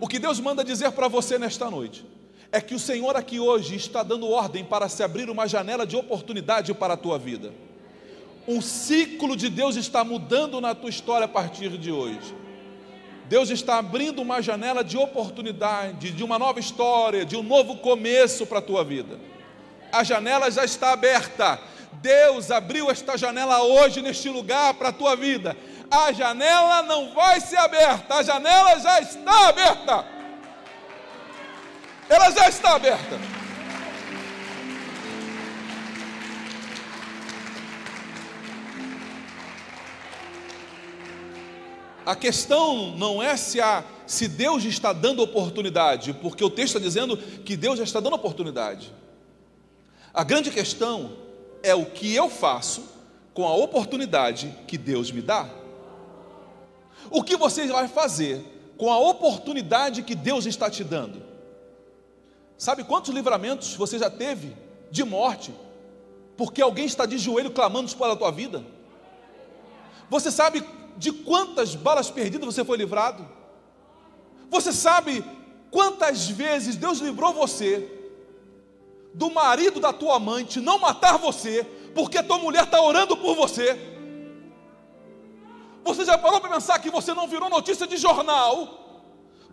O 0.00 0.08
que 0.08 0.18
Deus 0.18 0.40
manda 0.40 0.64
dizer 0.64 0.90
para 0.92 1.08
você 1.08 1.38
nesta 1.38 1.70
noite 1.70 2.04
é 2.52 2.60
que 2.60 2.74
o 2.74 2.78
Senhor 2.78 3.16
aqui 3.16 3.40
hoje 3.40 3.76
está 3.76 4.02
dando 4.02 4.28
ordem 4.28 4.64
para 4.64 4.88
se 4.88 5.02
abrir 5.02 5.30
uma 5.30 5.46
janela 5.46 5.86
de 5.86 5.96
oportunidade 5.96 6.72
para 6.74 6.94
a 6.94 6.96
tua 6.96 7.18
vida. 7.18 7.52
Um 8.48 8.60
ciclo 8.60 9.36
de 9.36 9.48
Deus 9.48 9.76
está 9.76 10.04
mudando 10.04 10.60
na 10.60 10.74
tua 10.74 10.90
história 10.90 11.24
a 11.24 11.28
partir 11.28 11.70
de 11.70 11.90
hoje. 11.90 12.34
Deus 13.28 13.50
está 13.50 13.78
abrindo 13.78 14.22
uma 14.22 14.40
janela 14.40 14.84
de 14.84 14.96
oportunidade, 14.96 16.12
de 16.12 16.22
uma 16.22 16.38
nova 16.38 16.60
história, 16.60 17.24
de 17.24 17.36
um 17.36 17.42
novo 17.42 17.76
começo 17.78 18.46
para 18.46 18.60
a 18.60 18.62
tua 18.62 18.84
vida. 18.84 19.18
A 19.92 20.04
janela 20.04 20.50
já 20.50 20.64
está 20.64 20.92
aberta. 20.92 21.58
Deus 21.94 22.50
abriu 22.50 22.88
esta 22.90 23.16
janela 23.16 23.62
hoje 23.62 24.00
neste 24.00 24.28
lugar 24.28 24.74
para 24.74 24.90
a 24.90 24.92
tua 24.92 25.16
vida 25.16 25.56
a 25.90 26.12
janela 26.12 26.82
não 26.82 27.12
vai 27.12 27.40
ser 27.40 27.56
aberta, 27.56 28.16
a 28.16 28.22
janela 28.22 28.78
já 28.80 29.00
está 29.00 29.48
aberta. 29.48 30.04
Ela 32.08 32.30
já 32.30 32.48
está 32.48 32.74
aberta. 32.74 33.18
A 42.06 42.14
questão 42.14 42.96
não 42.96 43.20
é 43.20 43.36
se, 43.36 43.60
a, 43.60 43.84
se 44.06 44.28
Deus 44.28 44.62
está 44.62 44.92
dando 44.92 45.24
oportunidade, 45.24 46.12
porque 46.12 46.44
o 46.44 46.48
texto 46.48 46.76
está 46.76 46.78
dizendo 46.78 47.16
que 47.16 47.56
Deus 47.56 47.78
já 47.78 47.84
está 47.84 47.98
dando 47.98 48.14
oportunidade. 48.14 48.94
A 50.14 50.22
grande 50.22 50.52
questão 50.52 51.16
é 51.64 51.74
o 51.74 51.84
que 51.84 52.14
eu 52.14 52.30
faço 52.30 52.84
com 53.34 53.44
a 53.44 53.52
oportunidade 53.56 54.54
que 54.68 54.78
Deus 54.78 55.10
me 55.10 55.20
dá. 55.20 55.50
O 57.10 57.24
que 57.24 57.36
você 57.36 57.66
vai 57.66 57.88
fazer 57.88 58.40
com 58.78 58.88
a 58.88 58.98
oportunidade 59.00 60.04
que 60.04 60.14
Deus 60.14 60.46
está 60.46 60.70
te 60.70 60.84
dando? 60.84 61.20
Sabe 62.56 62.84
quantos 62.84 63.12
livramentos 63.12 63.74
você 63.74 63.98
já 63.98 64.08
teve 64.08 64.56
de 64.92 65.02
morte, 65.02 65.52
porque 66.36 66.62
alguém 66.62 66.86
está 66.86 67.04
de 67.04 67.18
joelho 67.18 67.50
clamando 67.50 67.92
pela 67.96 68.14
tua 68.14 68.30
vida? 68.30 68.64
Você 70.08 70.30
sabe 70.30 70.64
de 70.96 71.12
quantas 71.12 71.74
balas 71.74 72.10
perdidas 72.10 72.54
você 72.54 72.64
foi 72.64 72.76
livrado? 72.76 73.26
Você 74.50 74.72
sabe 74.72 75.24
quantas 75.70 76.28
vezes 76.28 76.76
Deus 76.76 76.98
livrou 76.98 77.32
você 77.32 77.92
do 79.12 79.30
marido 79.30 79.80
da 79.80 79.92
tua 79.92 80.16
amante 80.16 80.60
não 80.60 80.78
matar 80.78 81.18
você, 81.18 81.64
porque 81.94 82.18
a 82.18 82.22
tua 82.22 82.38
mulher 82.38 82.64
está 82.64 82.80
orando 82.80 83.16
por 83.16 83.34
você? 83.34 83.94
Você 85.84 86.04
já 86.04 86.18
parou 86.18 86.40
para 86.40 86.50
pensar 86.50 86.78
que 86.80 86.90
você 86.90 87.14
não 87.14 87.28
virou 87.28 87.48
notícia 87.48 87.86
de 87.86 87.96
jornal? 87.96 88.86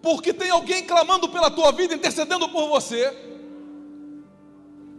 Porque 0.02 0.34
tem 0.34 0.50
alguém 0.50 0.84
clamando 0.84 1.30
pela 1.30 1.50
tua 1.50 1.72
vida, 1.72 1.94
intercedendo 1.94 2.50
por 2.50 2.68
você. 2.68 3.16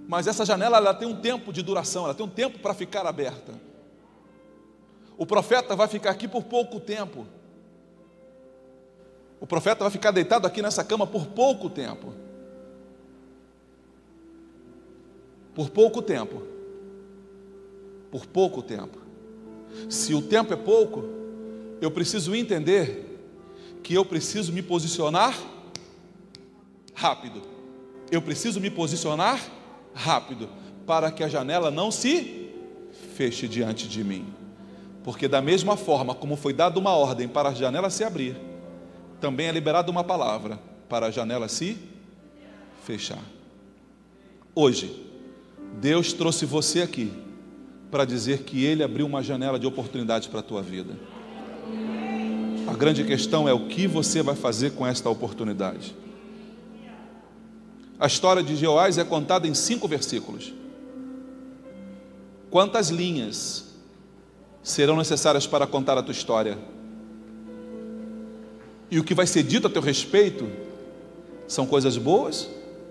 Mas 0.06 0.26
essa 0.26 0.44
janela 0.44 0.76
ela 0.76 0.94
tem 0.94 1.08
um 1.08 1.20
tempo 1.20 1.52
de 1.52 1.62
duração, 1.62 2.04
ela 2.04 2.14
tem 2.14 2.24
um 2.24 2.28
tempo 2.28 2.58
para 2.58 2.72
ficar 2.72 3.06
aberta. 3.06 3.52
O 5.16 5.24
profeta 5.24 5.76
vai 5.76 5.88
ficar 5.88 6.10
aqui 6.10 6.26
por 6.26 6.44
pouco 6.44 6.80
tempo. 6.80 7.26
O 9.40 9.46
profeta 9.46 9.84
vai 9.84 9.90
ficar 9.90 10.10
deitado 10.10 10.46
aqui 10.46 10.62
nessa 10.62 10.82
cama 10.82 11.06
por 11.06 11.26
pouco 11.26 11.68
tempo. 11.68 12.12
Por 15.54 15.70
pouco 15.70 16.02
tempo. 16.02 16.42
Por 18.10 18.26
pouco 18.26 18.62
tempo. 18.62 18.98
Se 19.88 20.14
o 20.14 20.22
tempo 20.22 20.52
é 20.52 20.56
pouco, 20.56 21.04
eu 21.80 21.90
preciso 21.90 22.34
entender 22.34 23.04
que 23.82 23.94
eu 23.94 24.04
preciso 24.04 24.52
me 24.52 24.62
posicionar 24.62 25.38
rápido. 26.94 27.42
Eu 28.10 28.22
preciso 28.22 28.60
me 28.60 28.70
posicionar 28.70 29.40
rápido 29.92 30.48
para 30.86 31.10
que 31.10 31.22
a 31.22 31.28
janela 31.28 31.70
não 31.70 31.90
se 31.90 32.50
feche 33.14 33.46
diante 33.46 33.88
de 33.88 34.02
mim. 34.02 34.43
Porque 35.04 35.28
da 35.28 35.42
mesma 35.42 35.76
forma 35.76 36.14
como 36.14 36.34
foi 36.34 36.54
dada 36.54 36.80
uma 36.80 36.96
ordem 36.96 37.28
para 37.28 37.50
a 37.50 37.54
janela 37.54 37.90
se 37.90 38.02
abrir, 38.02 38.36
também 39.20 39.46
é 39.46 39.52
liberada 39.52 39.90
uma 39.90 40.02
palavra 40.02 40.58
para 40.88 41.06
a 41.06 41.10
janela 41.10 41.46
se 41.46 41.76
fechar. 42.82 43.22
Hoje, 44.54 45.04
Deus 45.80 46.14
trouxe 46.14 46.46
você 46.46 46.80
aqui 46.80 47.12
para 47.90 48.06
dizer 48.06 48.44
que 48.44 48.64
Ele 48.64 48.82
abriu 48.82 49.04
uma 49.04 49.22
janela 49.22 49.58
de 49.58 49.66
oportunidade 49.66 50.28
para 50.30 50.40
a 50.40 50.42
tua 50.42 50.62
vida. 50.62 50.96
A 52.66 52.72
grande 52.72 53.04
questão 53.04 53.46
é 53.46 53.52
o 53.52 53.68
que 53.68 53.86
você 53.86 54.22
vai 54.22 54.34
fazer 54.34 54.72
com 54.72 54.86
esta 54.86 55.10
oportunidade. 55.10 55.94
A 58.00 58.06
história 58.06 58.42
de 58.42 58.56
Jeoás 58.56 58.96
é 58.96 59.04
contada 59.04 59.46
em 59.46 59.54
cinco 59.54 59.86
versículos. 59.86 60.52
Quantas 62.50 62.88
linhas 62.88 63.73
serão 64.64 64.96
necessárias 64.96 65.46
para 65.46 65.66
contar 65.66 65.98
a 65.98 66.02
tua 66.02 66.12
história? 66.12 66.58
E 68.90 68.98
o 68.98 69.04
que 69.04 69.14
vai 69.14 69.26
ser 69.26 69.42
dito 69.42 69.66
a 69.66 69.70
teu 69.70 69.82
respeito 69.82 70.48
são 71.46 71.66
coisas 71.66 71.98
boas 71.98 72.48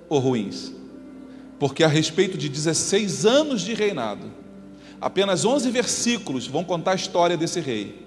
ou 0.08 0.20
ruins? 0.20 0.72
Porque 1.60 1.84
a 1.84 1.88
respeito 1.88 2.38
de 2.38 2.48
16 2.48 3.26
anos 3.26 3.62
de 3.62 3.74
reinado, 3.74 4.32
apenas 5.02 5.46
11 5.46 5.72
versículos 5.72 6.46
vão 6.46 6.64
contar 6.64 6.92
a 6.92 6.96
história 6.96 7.36
desse 7.36 7.60
rei. 7.60 8.06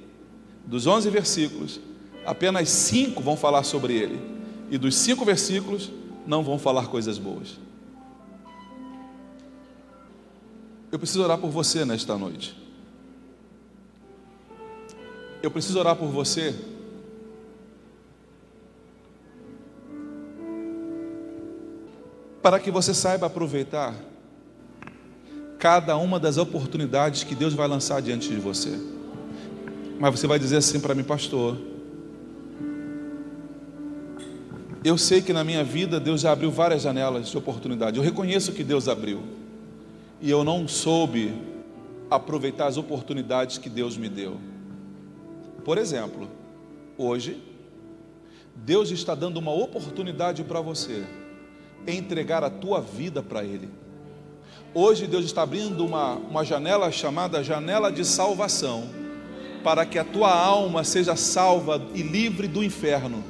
Dos 0.65 0.87
11 0.87 1.11
versículos, 1.11 1.81
apenas 2.25 2.69
5 2.69 3.21
vão 3.21 3.37
falar 3.37 3.65
sobre 3.65 3.95
ele. 3.95 4.21
E 4.71 4.79
dos 4.79 4.95
5 4.97 5.25
versículos, 5.25 5.91
não 6.25 6.45
vão 6.45 6.59
falar 6.59 6.87
coisas 6.87 7.19
boas. 7.19 7.57
Eu 10.93 10.99
preciso 10.99 11.23
orar 11.23 11.39
por 11.39 11.51
você 11.51 11.85
nesta 11.85 12.17
noite. 12.17 12.66
Eu 15.43 15.51
preciso 15.51 15.79
orar 15.79 15.97
por 15.97 16.09
você 16.09 16.55
para 22.47 22.61
que 22.61 22.71
você 22.71 22.95
saiba 22.95 23.27
aproveitar 23.27 23.93
cada 25.59 25.97
uma 25.97 26.21
das 26.21 26.37
oportunidades 26.39 27.25
que 27.25 27.35
Deus 27.35 27.55
vai 27.55 27.67
lançar 27.67 28.01
diante 28.01 28.29
de 28.29 28.37
você. 28.37 28.79
Mas 29.99 30.19
você 30.19 30.29
vai 30.29 30.39
dizer 30.39 30.59
assim 30.59 30.79
para 30.79 30.95
mim, 30.95 31.03
pastor. 31.03 31.57
Eu 34.85 34.97
sei 34.97 35.21
que 35.21 35.33
na 35.33 35.43
minha 35.43 35.65
vida 35.65 35.99
Deus 35.99 36.21
já 36.21 36.31
abriu 36.31 36.53
várias 36.53 36.83
janelas 36.83 37.29
de 37.29 37.37
oportunidade. 37.37 37.97
Eu 37.97 38.05
reconheço 38.05 38.53
que 38.53 38.63
Deus 38.63 38.87
abriu. 38.87 39.21
E 40.21 40.31
eu 40.31 40.45
não 40.45 40.69
soube 40.69 41.35
aproveitar 42.09 42.69
as 42.69 42.77
oportunidades 42.77 43.59
que 43.59 43.69
Deus 43.69 43.97
me 43.97 44.09
deu. 44.09 44.39
Por 45.67 45.79
exemplo, 45.79 46.29
hoje, 46.97 47.43
Deus 48.55 48.93
está 48.93 49.17
dando 49.17 49.39
uma 49.39 49.53
oportunidade 49.53 50.45
para 50.45 50.61
você 50.61 51.03
entregar 51.89 52.45
a 52.45 52.49
tua 52.49 52.81
vida 52.81 53.21
para 53.21 53.43
Ele. 53.43 53.69
Hoje 54.73 55.09
Deus 55.09 55.25
está 55.25 55.43
abrindo 55.43 55.85
uma, 55.85 56.13
uma 56.15 56.45
janela 56.45 56.93
chamada 56.93 57.43
janela 57.43 57.91
de 57.91 58.05
salvação, 58.05 58.85
para 59.65 59.85
que 59.85 59.99
a 59.99 60.05
tua 60.05 60.33
alma 60.33 60.85
seja 60.85 61.17
salva 61.17 61.85
e 61.93 62.01
livre 62.01 62.47
do 62.47 62.63
inferno. 62.63 63.25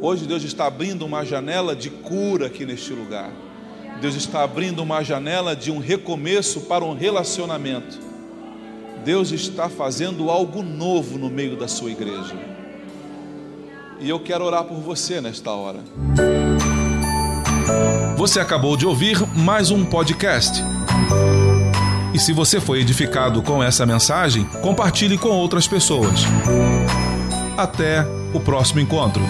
Hoje 0.00 0.24
Deus 0.24 0.42
está 0.44 0.64
abrindo 0.64 1.04
uma 1.04 1.26
janela 1.26 1.76
de 1.76 1.90
cura 1.90 2.46
aqui 2.46 2.64
neste 2.64 2.94
lugar. 2.94 3.30
Deus 4.00 4.14
está 4.14 4.42
abrindo 4.42 4.82
uma 4.82 5.04
janela 5.04 5.54
de 5.54 5.70
um 5.70 5.78
recomeço 5.78 6.62
para 6.62 6.82
um 6.82 6.94
relacionamento. 6.94 8.09
Deus 9.04 9.30
está 9.32 9.68
fazendo 9.68 10.30
algo 10.30 10.62
novo 10.62 11.18
no 11.18 11.30
meio 11.30 11.56
da 11.56 11.66
sua 11.66 11.90
igreja. 11.90 12.34
E 13.98 14.08
eu 14.08 14.20
quero 14.20 14.44
orar 14.44 14.64
por 14.64 14.78
você 14.78 15.20
nesta 15.20 15.50
hora. 15.50 15.80
Você 18.16 18.38
acabou 18.40 18.76
de 18.76 18.86
ouvir 18.86 19.18
mais 19.36 19.70
um 19.70 19.84
podcast. 19.84 20.62
E 22.12 22.18
se 22.18 22.32
você 22.32 22.60
foi 22.60 22.80
edificado 22.80 23.42
com 23.42 23.62
essa 23.62 23.86
mensagem, 23.86 24.44
compartilhe 24.62 25.16
com 25.16 25.30
outras 25.30 25.66
pessoas. 25.66 26.20
Até 27.56 28.06
o 28.34 28.40
próximo 28.40 28.80
encontro. 28.80 29.22